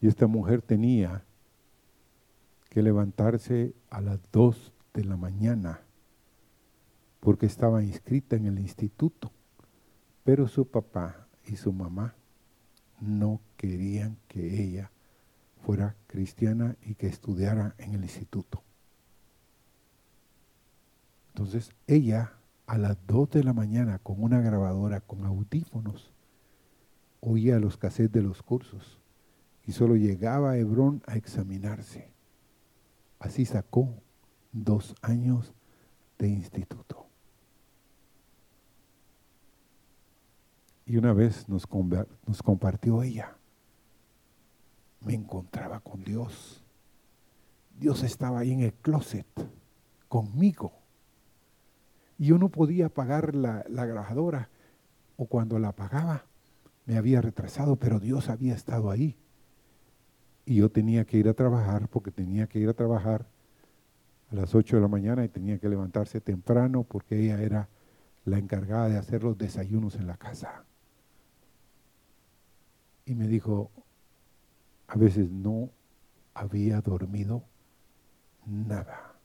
y 0.00 0.06
esta 0.06 0.26
mujer 0.26 0.62
tenía 0.62 1.24
que 2.68 2.82
levantarse 2.82 3.74
a 3.90 4.00
las 4.00 4.20
dos 4.30 4.72
de 4.94 5.04
la 5.04 5.16
mañana 5.16 5.85
porque 7.20 7.46
estaba 7.46 7.82
inscrita 7.82 8.36
en 8.36 8.46
el 8.46 8.58
instituto, 8.58 9.32
pero 10.24 10.48
su 10.48 10.68
papá 10.68 11.26
y 11.46 11.56
su 11.56 11.72
mamá 11.72 12.14
no 13.00 13.40
querían 13.56 14.18
que 14.28 14.62
ella 14.62 14.90
fuera 15.64 15.96
cristiana 16.06 16.76
y 16.82 16.94
que 16.94 17.06
estudiara 17.06 17.74
en 17.78 17.94
el 17.94 18.02
instituto. 18.02 18.62
Entonces 21.28 21.72
ella 21.86 22.32
a 22.66 22.78
las 22.78 22.96
2 23.06 23.30
de 23.30 23.44
la 23.44 23.52
mañana 23.52 23.98
con 23.98 24.22
una 24.22 24.40
grabadora, 24.40 25.00
con 25.00 25.24
audífonos, 25.24 26.12
oía 27.20 27.58
los 27.58 27.76
cassettes 27.76 28.12
de 28.12 28.22
los 28.22 28.42
cursos 28.42 29.00
y 29.66 29.72
solo 29.72 29.96
llegaba 29.96 30.52
a 30.52 30.56
Hebrón 30.56 31.02
a 31.06 31.16
examinarse. 31.16 32.10
Así 33.18 33.44
sacó 33.44 34.02
dos 34.52 34.94
años 35.02 35.52
de 36.18 36.28
instituto. 36.28 37.05
Y 40.86 40.96
una 40.96 41.12
vez 41.12 41.48
nos, 41.48 41.66
compartió 41.66 43.02
ella, 43.02 43.36
me 45.00 45.14
encontraba 45.14 45.80
con 45.80 46.04
Dios. 46.04 46.64
Dios 47.78 48.04
estaba 48.04 48.38
ahí 48.38 48.52
en 48.52 48.60
el 48.60 48.72
closet 48.72 49.26
conmigo 50.08 50.72
y 52.18 52.26
yo 52.26 52.38
no 52.38 52.48
podía 52.48 52.88
pagar 52.88 53.34
la, 53.34 53.64
la 53.68 53.84
grabadora, 53.84 54.48
o 55.16 55.26
cuando 55.26 55.58
la 55.58 55.72
pagaba 55.72 56.24
me 56.86 56.96
había 56.96 57.20
retrasado, 57.20 57.76
pero 57.76 57.98
Dios 57.98 58.28
había 58.28 58.54
estado 58.54 58.90
ahí. 58.90 59.16
Y 60.44 60.56
yo 60.56 60.70
tenía 60.70 61.04
que 61.04 61.18
ir 61.18 61.28
a 61.28 61.34
trabajar 61.34 61.88
porque 61.88 62.12
tenía 62.12 62.46
que 62.46 62.60
ir 62.60 62.68
a 62.68 62.74
trabajar 62.74 63.26
a 64.30 64.34
las 64.34 64.54
8 64.54 64.76
de 64.76 64.82
la 64.82 64.88
mañana 64.88 65.24
y 65.24 65.28
tenía 65.28 65.58
que 65.58 65.68
levantarse 65.68 66.20
temprano 66.20 66.84
porque 66.84 67.18
ella 67.18 67.42
era 67.42 67.68
la 68.24 68.38
encargada 68.38 68.88
de 68.88 68.98
hacer 68.98 69.24
los 69.24 69.36
desayunos 69.36 69.96
en 69.96 70.06
la 70.06 70.16
casa. 70.16 70.65
Y 73.06 73.14
me 73.14 73.26
dijo, 73.26 73.70
a 74.88 74.96
veces 74.96 75.30
no 75.30 75.70
había 76.34 76.82
dormido 76.82 77.44
nada 78.44 79.16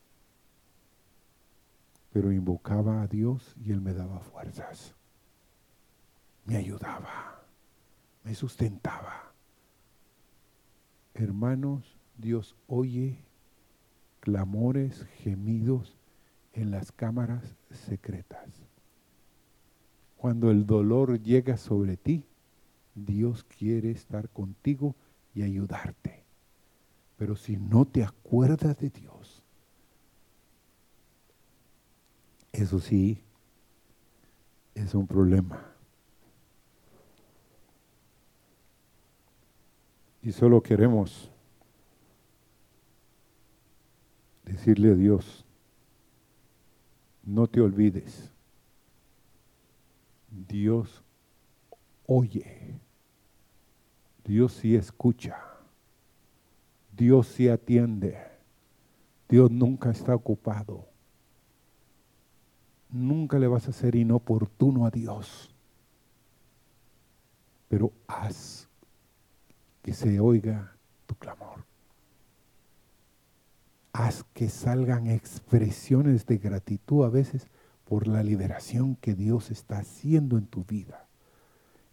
pero 2.12 2.32
invocaba 2.32 3.02
a 3.02 3.08
Dios 3.08 3.56
y 3.64 3.72
Él 3.72 3.82
me 3.82 3.94
daba 3.94 4.20
fuerzas, 4.20 4.94
me 6.46 6.58
ayudaba, 6.58 7.42
me 8.24 8.36
sustentaba. 8.36 9.32
Hermanos, 11.14 11.98
Dios 12.18 12.56
oye 12.68 13.24
clamores, 14.20 15.06
gemidos 15.24 15.98
en 16.54 16.70
las 16.70 16.92
cámaras 16.92 17.56
secretas. 17.72 18.50
Cuando 20.18 20.52
el 20.52 20.66
dolor 20.66 21.22
llega 21.22 21.58
sobre 21.58 21.98
ti, 21.98 22.26
Dios 22.96 23.44
quiere 23.44 23.92
estar 23.92 24.30
contigo 24.30 24.96
y 25.34 25.44
ayudarte. 25.44 26.24
Pero 27.18 27.36
si 27.36 27.58
no 27.58 27.86
te 27.86 28.04
acuerdas 28.04 28.78
de 28.80 28.90
Dios, 28.90 29.42
Eso 32.52 32.80
sí, 32.80 33.24
es 34.76 34.94
un 34.94 35.08
problema. 35.08 35.74
Y 40.22 40.32
solo 40.32 40.62
queremos 40.62 41.32
decirle 44.44 44.92
a 44.92 44.96
Dios, 44.96 45.46
no 47.24 47.48
te 47.48 47.62
olvides, 47.62 48.32
Dios 50.30 51.04
oye, 52.06 52.81
Dios 54.24 54.54
sí 54.54 54.76
escucha, 54.76 55.38
Dios 56.92 57.28
sí 57.28 57.50
atiende, 57.50 58.18
Dios 59.28 59.50
nunca 59.52 59.92
está 59.92 60.16
ocupado 60.16 60.92
nunca 62.92 63.40
le 63.40 63.48
vas 63.48 63.68
a 63.68 63.72
ser 63.72 63.96
inoportuno 63.96 64.86
a 64.86 64.92
Dios. 64.92 65.54
Pero 67.68 67.92
haz 68.08 68.68
que 69.82 69.94
se 69.94 70.20
oiga 70.20 70.76
tu 71.06 71.16
clamor. 71.16 71.66
Haz 73.94 74.24
que 74.34 74.50
salgan 74.50 75.08
expresiones 75.08 76.26
de 76.26 76.38
gratitud 76.38 77.06
a 77.06 77.10
veces 77.10 77.48
por 77.86 78.08
la 78.08 78.24
liberación 78.24 78.96
que 78.96 79.16
Dios 79.16 79.52
está 79.52 79.80
haciendo 79.80 80.38
en 80.38 80.46
tu 80.46 80.64
vida. 80.64 81.08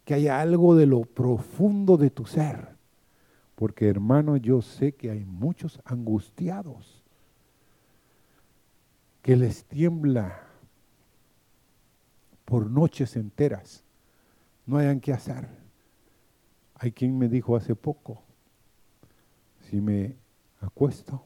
Que 0.09 0.14
haya 0.14 0.40
algo 0.40 0.74
de 0.74 0.86
lo 0.86 1.02
profundo 1.02 1.98
de 1.98 2.09
tu 2.09 2.24
ser. 2.24 2.74
Porque 3.56 3.90
hermano, 3.90 4.38
yo 4.38 4.62
sé 4.62 4.92
que 4.92 5.11
hay 5.11 5.26
muchos 5.26 5.82
angustiados 5.84 7.04
que 9.20 9.36
les 9.36 9.66
tiembla 9.66 10.46
por 12.46 12.70
noches 12.70 13.16
enteras, 13.16 13.84
no 14.64 14.78
hayan 14.78 14.98
que 14.98 15.12
hacer. 15.12 15.46
Hay 16.76 16.92
quien 16.92 17.18
me 17.18 17.28
dijo 17.28 17.54
hace 17.54 17.74
poco, 17.74 18.22
si 19.68 19.78
me 19.82 20.16
acuesto, 20.62 21.22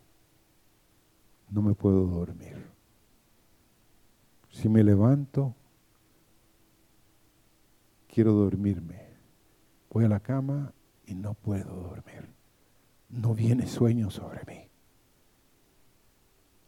no 1.50 1.62
me 1.62 1.74
puedo 1.74 2.04
dormir. 2.06 2.56
Si 4.50 4.68
me 4.68 4.82
levanto, 4.82 5.54
quiero 8.12 8.32
dormirme. 8.32 9.08
Voy 9.90 10.04
a 10.04 10.08
la 10.08 10.20
cama 10.20 10.72
y 11.06 11.14
no 11.14 11.32
puedo 11.32 11.74
dormir. 11.74 12.28
No 13.08 13.34
viene 13.34 13.66
sueño 13.66 14.10
sobre 14.10 14.44
mí. 14.44 14.68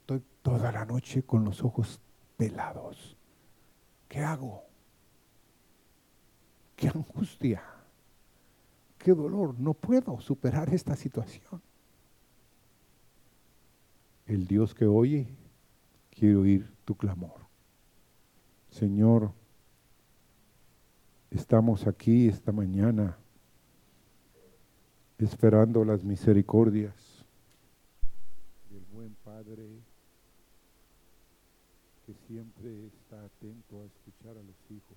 Estoy 0.00 0.22
toda 0.42 0.72
la 0.72 0.86
noche 0.86 1.22
con 1.22 1.44
los 1.44 1.62
ojos 1.62 2.00
pelados. 2.38 3.16
¿Qué 4.08 4.20
hago? 4.20 4.62
¿Qué 6.76 6.88
angustia? 6.88 7.62
¿Qué 8.98 9.12
dolor? 9.12 9.58
No 9.58 9.74
puedo 9.74 10.20
superar 10.20 10.72
esta 10.72 10.96
situación. 10.96 11.60
El 14.26 14.46
Dios 14.46 14.74
que 14.74 14.86
oye 14.86 15.28
quiere 16.10 16.36
oír 16.36 16.74
tu 16.86 16.96
clamor. 16.96 17.46
Señor, 18.70 19.32
estamos 21.34 21.88
aquí 21.88 22.28
esta 22.28 22.52
mañana 22.52 23.18
esperando 25.18 25.84
las 25.84 26.04
misericordias 26.04 26.94
del 28.70 28.84
buen 28.92 29.14
Padre 29.24 29.66
que 32.06 32.14
siempre 32.28 32.86
está 32.86 33.24
atento 33.24 33.82
a 33.82 33.86
escuchar 33.86 34.36
a 34.36 34.42
los 34.42 34.56
hijos, 34.70 34.96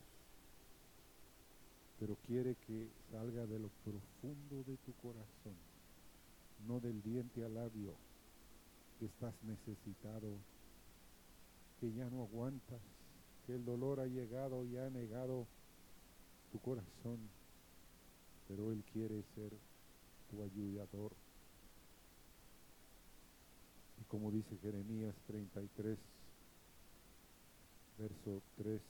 pero 2.00 2.16
quiere 2.28 2.56
que 2.68 2.88
salga 3.12 3.48
de 3.48 3.58
lo 3.58 3.70
profundo 3.84 4.64
de 4.68 4.78
tu 4.78 4.94
corazón, 5.02 5.56
no 6.68 6.80
del 6.80 7.02
diente 7.02 7.44
al 7.44 7.56
labio, 7.56 7.94
que 9.00 9.06
estás 9.06 9.34
necesitado, 9.44 10.38
que 11.80 11.92
ya 11.94 12.08
no 12.10 12.24
aguantas, 12.24 12.82
que 13.48 13.56
el 13.56 13.66
dolor 13.66 14.02
ha 14.02 14.06
llegado 14.06 14.66
y 14.66 14.78
ha 14.78 14.90
negado 14.90 15.48
tu 16.52 16.60
corazón, 16.60 17.20
pero 18.48 18.72
Él 18.72 18.84
quiere 18.92 19.24
ser 19.36 19.52
tu 20.30 20.44
ayudador. 20.44 21.14
Y 24.02 24.04
como 24.06 24.32
dice 24.32 24.58
Jeremías 24.62 25.16
33, 25.28 25.98
verso 27.98 28.42
3, 28.58 28.82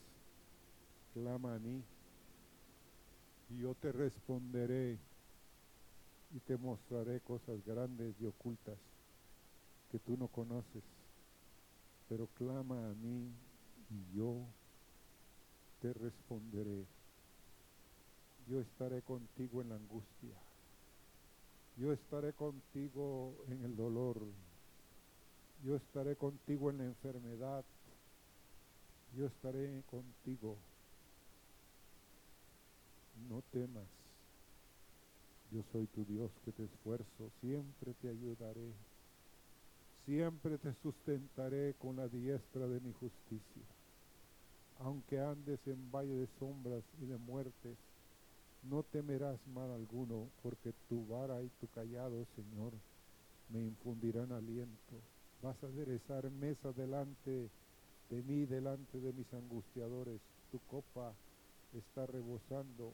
clama 1.13 1.55
a 1.55 1.59
mí 1.59 1.83
y 3.49 3.59
yo 3.59 3.73
te 3.75 3.91
responderé 3.91 4.99
y 6.31 6.39
te 6.41 6.57
mostraré 6.57 7.21
cosas 7.21 7.63
grandes 7.65 8.13
y 8.19 8.25
ocultas 8.25 8.77
que 9.89 9.99
tú 9.99 10.17
no 10.17 10.27
conoces, 10.27 10.83
pero 12.09 12.27
clama 12.35 12.89
a 12.89 12.93
mí 12.93 13.31
y 13.89 14.17
yo 14.17 14.45
te 15.81 15.93
responderé. 15.93 16.85
Yo 18.49 18.61
estaré 18.61 19.01
contigo 19.01 19.61
en 19.61 19.69
la 19.69 19.75
angustia. 19.75 20.35
Yo 21.77 21.91
estaré 21.91 22.31
contigo 22.33 23.35
en 23.49 23.65
el 23.65 23.75
dolor. 23.75 24.21
Yo 25.65 25.75
estaré 25.75 26.15
contigo 26.15 26.69
en 26.69 26.77
la 26.77 26.85
enfermedad. 26.85 27.65
Yo 29.17 29.25
estaré 29.25 29.83
contigo. 29.89 30.57
No 33.27 33.41
temas. 33.51 33.85
Yo 35.51 35.61
soy 35.71 35.87
tu 35.87 36.05
Dios 36.05 36.31
que 36.45 36.51
te 36.53 36.63
esfuerzo. 36.63 37.31
Siempre 37.41 37.93
te 38.01 38.09
ayudaré. 38.09 38.71
Siempre 40.05 40.57
te 40.57 40.73
sustentaré 40.81 41.75
con 41.79 41.97
la 41.97 42.07
diestra 42.07 42.65
de 42.65 42.79
mi 42.79 42.93
justicia. 42.93 43.63
Aunque 44.79 45.19
andes 45.19 45.59
en 45.67 45.91
valle 45.91 46.13
de 46.13 46.27
sombras 46.39 46.83
y 47.01 47.05
de 47.05 47.17
muertes, 47.17 47.77
no 48.69 48.83
temerás 48.83 49.39
mal 49.47 49.71
alguno, 49.71 50.29
porque 50.43 50.73
tu 50.89 51.05
vara 51.07 51.41
y 51.41 51.49
tu 51.59 51.67
callado, 51.67 52.25
Señor, 52.35 52.73
me 53.49 53.61
infundirán 53.61 54.31
aliento. 54.31 55.01
Vas 55.41 55.63
a 55.63 55.67
aderezar 55.67 56.29
mesa 56.31 56.71
delante 56.73 57.49
de 58.09 58.23
mí, 58.23 58.45
delante 58.45 58.99
de 58.99 59.13
mis 59.13 59.31
angustiadores. 59.33 60.19
Tu 60.51 60.59
copa 60.67 61.13
está 61.73 62.05
rebosando. 62.05 62.93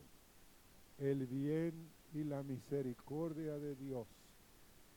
El 0.99 1.25
bien 1.25 1.73
y 2.13 2.23
la 2.23 2.43
misericordia 2.43 3.57
de 3.57 3.75
Dios 3.75 4.07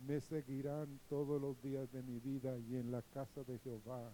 me 0.06 0.20
seguirán 0.20 1.00
todos 1.08 1.40
los 1.40 1.60
días 1.62 1.90
de 1.92 2.02
mi 2.02 2.18
vida 2.18 2.58
y 2.58 2.76
en 2.76 2.90
la 2.90 3.02
casa 3.02 3.42
de 3.44 3.58
Jehová 3.60 4.10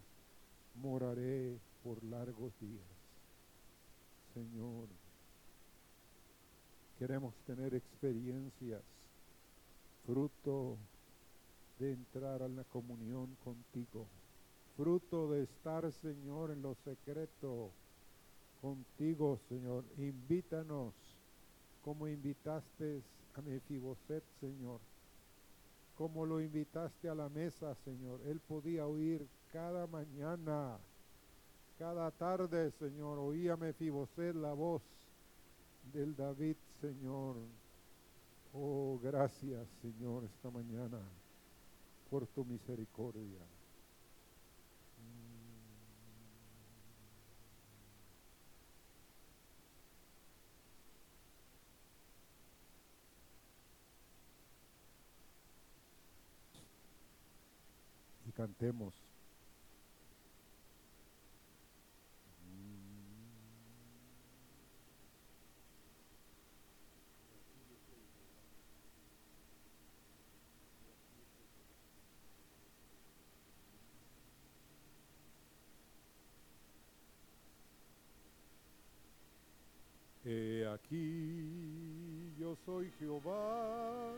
moraré 0.76 1.58
por 1.82 2.02
largos 2.04 2.52
días. 2.60 2.86
Señor, 4.32 4.88
queremos 7.02 7.34
tener 7.48 7.74
experiencias 7.74 8.80
fruto 10.06 10.78
de 11.80 11.94
entrar 11.94 12.40
a 12.44 12.48
la 12.48 12.62
comunión 12.62 13.36
contigo, 13.42 14.06
fruto 14.76 15.28
de 15.32 15.42
estar, 15.42 15.90
Señor, 15.90 16.52
en 16.52 16.62
lo 16.62 16.76
secreto 16.84 17.72
contigo, 18.60 19.36
Señor. 19.48 19.82
Invítanos 19.98 20.94
como 21.82 22.06
invitaste 22.06 23.02
a 23.34 23.42
Mefiboset, 23.42 24.22
Señor 24.38 24.78
como 25.98 26.24
lo 26.24 26.40
invitaste 26.40 27.08
a 27.08 27.14
la 27.14 27.28
mesa, 27.28 27.74
Señor. 27.84 28.20
Él 28.26 28.40
podía 28.40 28.86
oír 28.86 29.26
cada 29.52 29.88
mañana, 29.88 30.78
cada 31.78 32.10
tarde, 32.12 32.70
Señor. 32.78 33.18
Oía 33.18 33.56
Mefiboset 33.56 34.34
la 34.36 34.52
voz 34.52 34.82
del 35.92 36.16
David, 36.16 36.56
Señor. 36.82 37.36
Oh, 38.52 38.98
gracias, 39.00 39.68
Señor, 39.80 40.24
esta 40.24 40.50
mañana 40.50 40.98
por 42.10 42.26
tu 42.26 42.44
misericordia. 42.44 43.38
cantemos. 58.34 58.94
He 80.24 80.64
aquí, 80.72 82.32
yo 82.38 82.54
soy 82.64 82.91
Jehová 83.02 84.14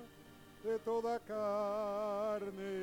de 0.62 0.78
toda 0.80 1.18
carne 1.20 2.73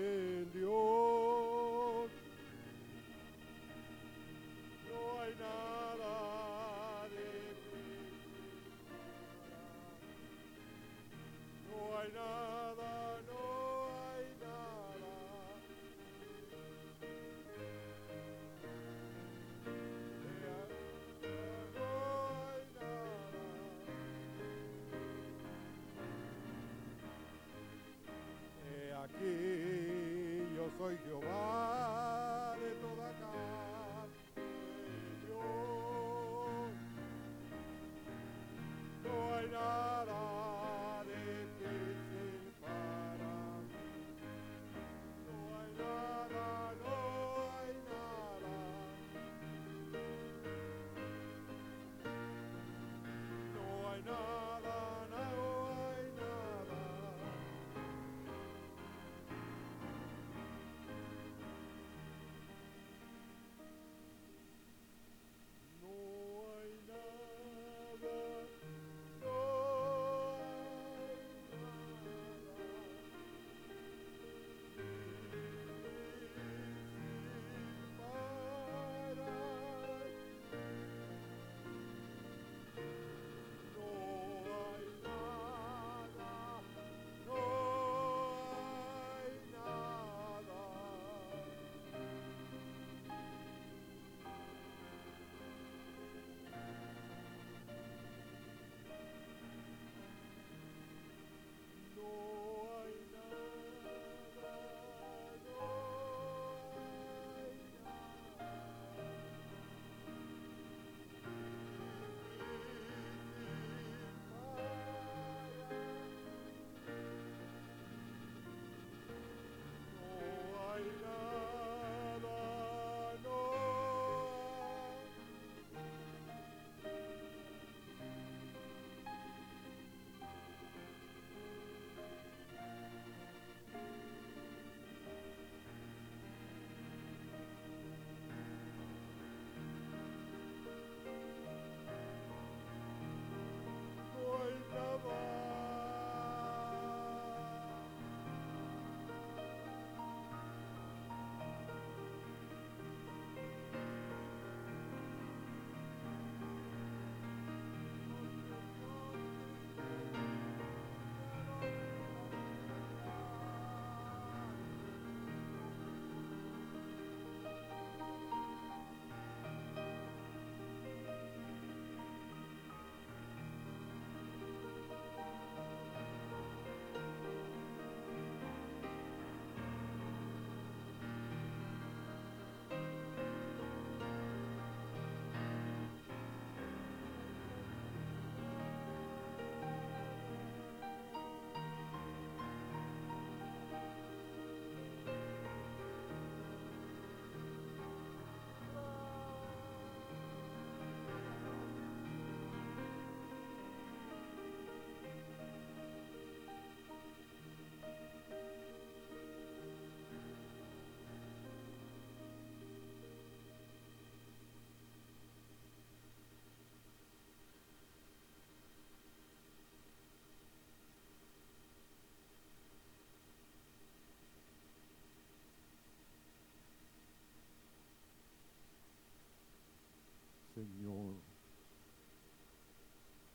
Señor, 230.61 231.15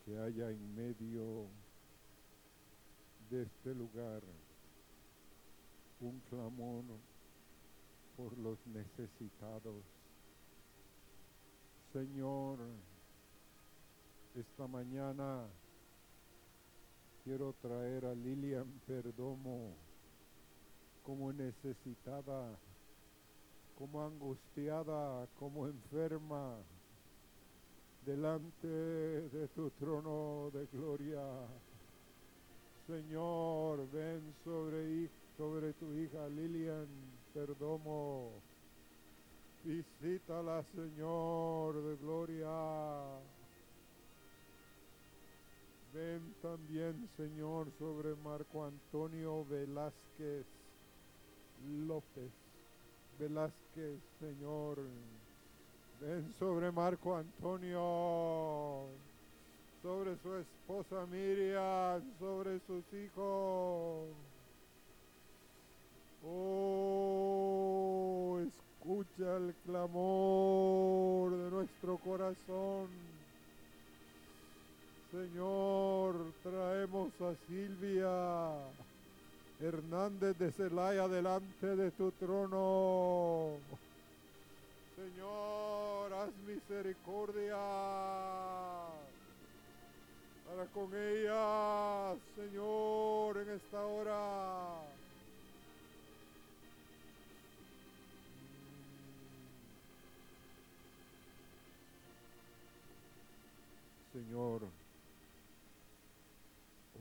que 0.04 0.16
haya 0.16 0.48
en 0.48 0.74
medio 0.76 1.48
de 3.28 3.42
este 3.42 3.74
lugar 3.74 4.22
un 5.98 6.20
clamor 6.30 6.84
por 8.16 8.38
los 8.38 8.64
necesitados. 8.68 9.82
Señor, 11.92 12.60
esta 14.36 14.68
mañana 14.68 15.48
quiero 17.24 17.54
traer 17.54 18.04
a 18.06 18.14
Lilian 18.14 18.70
Perdomo 18.86 19.74
como 21.02 21.32
necesitada, 21.32 22.56
como 23.74 24.00
angustiada, 24.00 25.26
como 25.34 25.66
enferma, 25.66 26.62
delante 28.06 28.68
de 28.68 29.48
tu 29.48 29.68
trono 29.70 30.48
de 30.52 30.66
gloria. 30.72 31.24
Señor, 32.86 33.84
ven 33.90 34.32
sobre, 34.44 35.10
sobre 35.36 35.72
tu 35.72 35.92
hija 35.92 36.28
Lilian 36.28 36.86
Perdomo. 37.34 38.30
Visítala, 39.64 40.62
Señor 40.72 41.82
de 41.82 41.96
gloria. 41.96 42.48
Ven 45.92 46.34
también, 46.40 47.08
Señor, 47.16 47.72
sobre 47.76 48.14
Marco 48.14 48.64
Antonio 48.64 49.44
Velázquez 49.46 50.46
López. 51.88 52.30
Velázquez, 53.18 53.98
Señor. 54.20 54.78
Ven 56.00 56.34
sobre 56.38 56.70
Marco 56.70 57.16
Antonio, 57.16 58.88
sobre 59.82 60.16
su 60.18 60.34
esposa 60.36 61.06
Miriam, 61.06 62.02
sobre 62.18 62.60
sus 62.60 62.84
hijos. 62.92 64.08
Oh, 66.24 67.18
escucha 68.46 69.36
el 69.36 69.54
clamor 69.64 71.30
de 71.30 71.50
nuestro 71.50 71.98
corazón 71.98 72.88
Señor, 75.16 76.14
traemos 76.42 77.12
a 77.22 77.34
Silvia 77.46 78.10
Hernández 79.60 80.36
de 80.36 80.52
Celaya 80.52 81.08
delante 81.08 81.74
de 81.74 81.90
tu 81.92 82.10
trono. 82.12 83.52
Señor, 84.96 86.12
haz 86.14 86.34
misericordia 86.46 87.56
para 90.46 90.66
con 90.72 90.90
ella, 90.94 92.16
Señor, 92.34 93.36
en 93.38 93.50
esta 93.50 93.86
hora. 93.86 94.80
Señor, 104.12 104.62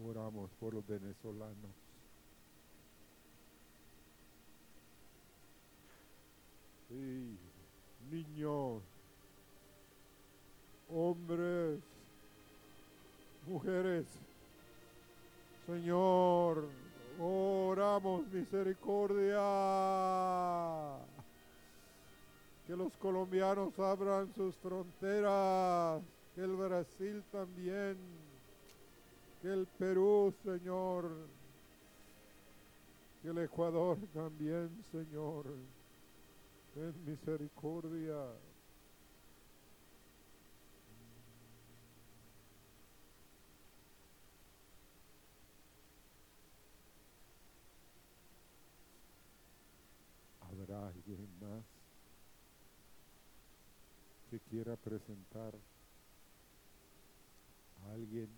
Oramos 0.03 0.51
por 0.59 0.73
los 0.73 0.85
venezolanos. 0.85 1.71
Sí, 6.89 7.37
niños, 8.11 8.81
hombres, 10.89 11.79
mujeres, 13.47 14.05
Señor, 15.65 16.67
oramos 17.19 18.27
misericordia. 18.27 19.39
Que 22.67 22.75
los 22.75 22.95
colombianos 22.97 23.77
abran 23.79 24.33
sus 24.33 24.55
fronteras, 24.55 26.01
que 26.33 26.41
el 26.41 26.55
Brasil 26.55 27.23
también 27.31 27.97
que 29.45 29.53
el 29.53 29.67
Perú, 29.77 30.33
Señor, 30.43 31.07
que 33.21 33.29
el 33.29 33.37
Ecuador 33.37 33.95
también, 34.11 34.71
Señor, 34.91 35.45
ten 36.75 36.93
misericordia. 37.05 38.35
¿Habrá 50.41 50.87
alguien 50.87 51.29
más 51.39 51.63
que 54.29 54.39
quiera 54.49 54.75
presentar 54.75 55.53
a 57.83 57.93
alguien 57.93 58.29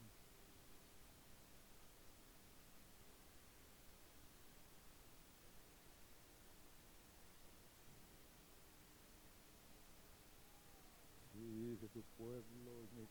de 11.79 11.87
tu 11.89 12.01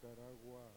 Nicaragua. 0.07 0.71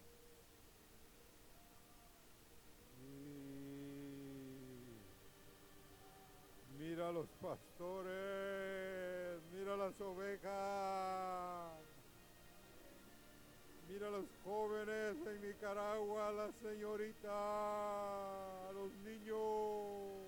mira 6.80 7.12
los 7.12 7.28
pastores, 7.42 8.10
mira 9.54 9.76
las 9.78 10.00
ovejas, 10.02 10.52
mira 13.88 14.10
los 14.10 14.26
jóvenes 14.44 15.18
en 15.28 15.42
Nicaragua, 15.42 16.32
la 16.32 16.52
señorita, 16.54 17.30
los 18.74 18.92
niños. 19.06 20.19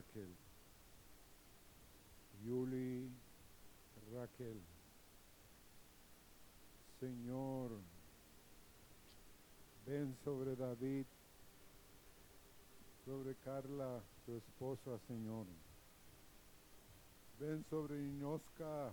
Raquel. 0.00 0.34
Yuli 2.42 3.10
Raquel. 4.14 4.56
Señor, 6.98 7.70
ven 9.86 10.16
sobre 10.24 10.56
David, 10.56 11.04
sobre 13.04 13.34
Carla, 13.44 14.00
su 14.24 14.36
esposa, 14.36 14.98
Señor. 15.06 15.46
Ven 17.38 17.62
sobre 17.68 18.02
Inosca, 18.02 18.92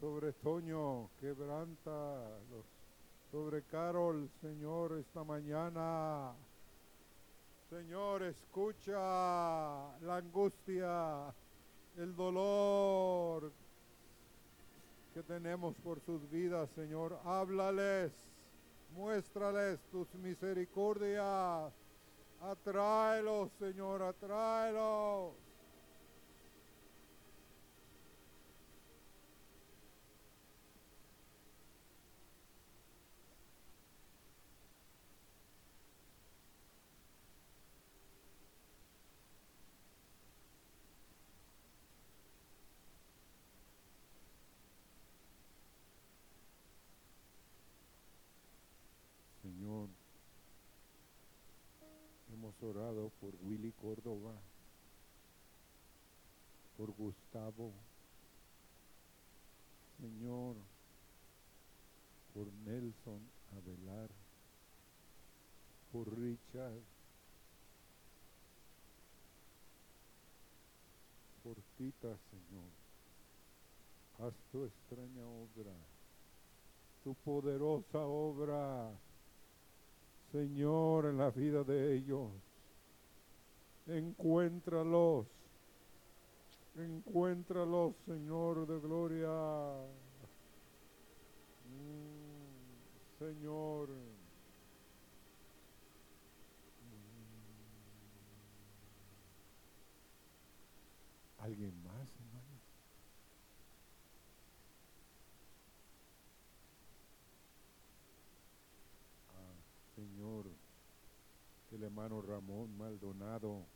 sobre 0.00 0.32
Toño, 0.32 1.10
quebranta, 1.20 2.38
sobre 3.30 3.62
Carol, 3.64 4.30
Señor, 4.40 4.98
esta 4.98 5.22
mañana. 5.22 6.34
Señor, 7.72 8.22
escucha 8.24 8.98
la 10.00 10.16
angustia, 10.16 11.34
el 11.96 12.14
dolor 12.14 13.50
que 15.14 15.22
tenemos 15.22 15.74
por 15.78 15.98
sus 16.00 16.28
vidas, 16.30 16.68
Señor. 16.72 17.18
Háblales, 17.24 18.12
muéstrales 18.94 19.80
tus 19.90 20.14
misericordias. 20.16 21.72
Atráelos, 22.42 23.50
Señor, 23.52 24.02
atráelos. 24.02 25.41
Orado 52.62 53.10
por 53.20 53.34
Willy 53.42 53.72
Córdoba, 53.72 54.34
por 56.76 56.90
Gustavo, 56.92 57.72
Señor, 60.00 60.56
por 62.32 62.46
Nelson 62.64 63.20
Avelar, 63.56 64.08
por 65.92 66.08
Richard, 66.18 66.80
por 71.42 71.56
Tita, 71.76 72.16
Señor. 72.30 72.70
Haz 74.18 74.34
tu 74.52 74.64
extraña 74.64 75.26
obra, 75.26 75.74
tu 77.02 77.14
poderosa 77.14 77.98
obra, 77.98 78.92
Señor, 80.30 81.06
en 81.06 81.18
la 81.18 81.30
vida 81.30 81.64
de 81.64 81.96
ellos 81.96 82.30
encuéntralos, 83.86 85.26
encuéntralos, 86.76 87.94
Señor 88.06 88.66
de 88.66 88.80
gloria. 88.80 89.28
Mm, 91.64 93.18
Señor. 93.18 93.88
¿Alguien 101.38 101.82
más? 101.82 102.08
Ah, 109.30 109.54
Señor, 109.96 110.46
el 111.72 111.82
hermano 111.82 112.22
Ramón 112.22 112.78
Maldonado 112.78 113.66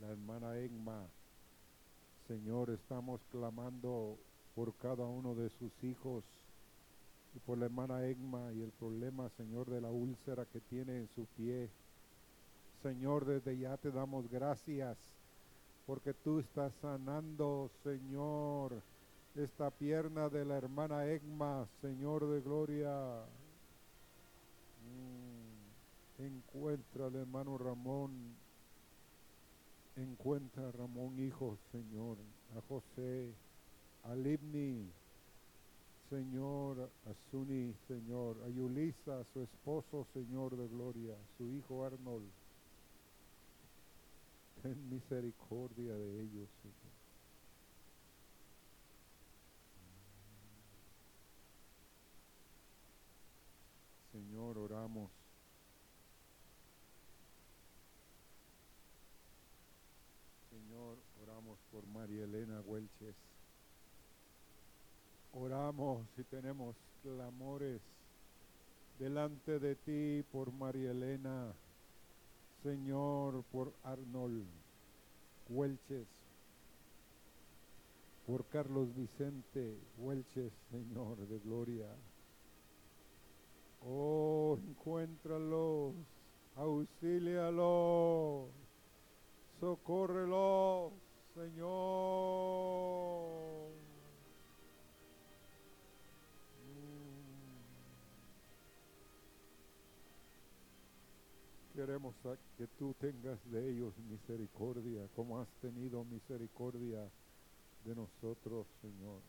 la 0.00 0.08
hermana 0.08 0.56
Egma. 0.56 1.06
Señor, 2.26 2.70
estamos 2.70 3.20
clamando 3.30 4.16
por 4.54 4.74
cada 4.76 5.04
uno 5.04 5.34
de 5.34 5.50
sus 5.50 5.72
hijos 5.84 6.24
y 7.34 7.38
por 7.40 7.58
la 7.58 7.66
hermana 7.66 8.06
Egma 8.06 8.52
y 8.52 8.62
el 8.62 8.70
problema, 8.70 9.28
Señor, 9.36 9.68
de 9.68 9.80
la 9.80 9.90
úlcera 9.90 10.46
que 10.46 10.60
tiene 10.60 10.96
en 10.96 11.08
su 11.14 11.26
pie. 11.36 11.68
Señor, 12.82 13.26
desde 13.26 13.58
ya 13.58 13.76
te 13.76 13.90
damos 13.90 14.28
gracias 14.30 14.96
porque 15.86 16.14
tú 16.14 16.38
estás 16.38 16.72
sanando, 16.80 17.70
Señor, 17.82 18.82
esta 19.34 19.70
pierna 19.70 20.28
de 20.28 20.44
la 20.44 20.56
hermana 20.56 21.06
Egma, 21.06 21.66
Señor 21.82 22.26
de 22.26 22.40
gloria. 22.40 23.24
Mm, 24.86 26.22
encuentra 26.22 27.06
al 27.06 27.16
hermano 27.16 27.58
Ramón 27.58 28.39
Encuentra 30.00 30.66
a 30.66 30.72
Ramón 30.72 31.20
hijo, 31.20 31.58
Señor, 31.72 32.16
a 32.56 32.60
José, 32.62 33.34
a 34.04 34.14
Libni, 34.14 34.90
Señor, 36.08 36.90
a 37.04 37.30
Suni, 37.30 37.74
Señor, 37.86 38.38
a 38.46 38.48
Yulisa, 38.48 39.22
su 39.34 39.42
esposo, 39.42 40.06
Señor 40.14 40.56
de 40.56 40.68
gloria, 40.68 41.14
su 41.36 41.50
hijo 41.50 41.84
Arnold. 41.84 42.30
Ten 44.62 44.88
misericordia 44.88 45.92
de 45.92 46.22
ellos, 46.22 46.48
Señor. 46.62 46.90
Señor, 54.12 54.56
oramos 54.56 55.19
por 61.72 61.86
María 61.86 62.24
Elena 62.24 62.60
Huelches. 62.62 63.14
Oramos 65.32 66.06
y 66.18 66.24
tenemos 66.24 66.74
clamores 67.02 67.80
delante 68.98 69.58
de 69.58 69.76
ti 69.76 70.24
por 70.32 70.52
María 70.52 70.90
Elena, 70.90 71.54
Señor, 72.62 73.44
por 73.52 73.72
Arnold 73.84 74.44
Huelches, 75.48 76.06
por 78.26 78.44
Carlos 78.46 78.94
Vicente 78.94 79.78
Huelches, 79.98 80.52
Señor 80.70 81.16
de 81.28 81.38
gloria. 81.38 81.88
Oh, 83.82 84.58
encuéntralos, 84.68 85.94
auxílialos, 86.56 88.50
socórrelos 89.60 90.92
Señor. 91.34 91.70
Queremos 101.74 102.14
que 102.58 102.66
tú 102.78 102.94
tengas 103.00 103.38
de 103.50 103.70
ellos 103.70 103.96
misericordia, 104.10 105.08
como 105.14 105.38
has 105.38 105.48
tenido 105.62 106.04
misericordia 106.04 107.08
de 107.84 107.94
nosotros, 107.94 108.66
Señor. 108.82 109.20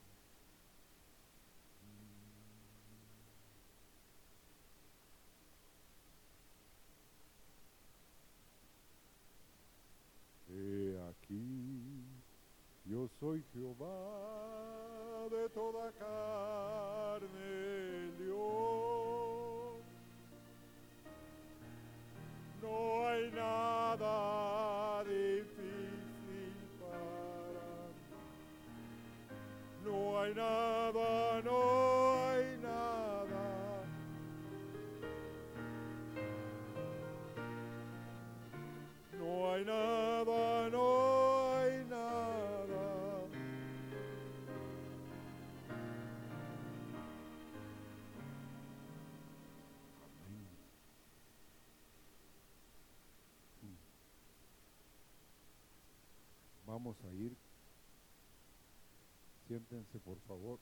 Yo 12.92 13.08
soy 13.32 13.44
Jehová 13.54 15.28
de 15.30 15.48
toda 15.52 15.90
carne, 15.94 17.30
Dios. 18.20 19.80
No 22.62 23.08
hay 23.08 23.32
nada 23.32 25.04
difícil 25.06 26.54
para 26.82 27.68
mí. 27.96 28.20
No 29.86 30.20
hay 30.20 30.32
nada, 30.36 30.81
Vamos 56.72 56.96
a 57.04 57.12
ir. 57.12 57.36
Siéntense, 59.46 60.00
por 60.00 60.18
favor. 60.22 60.58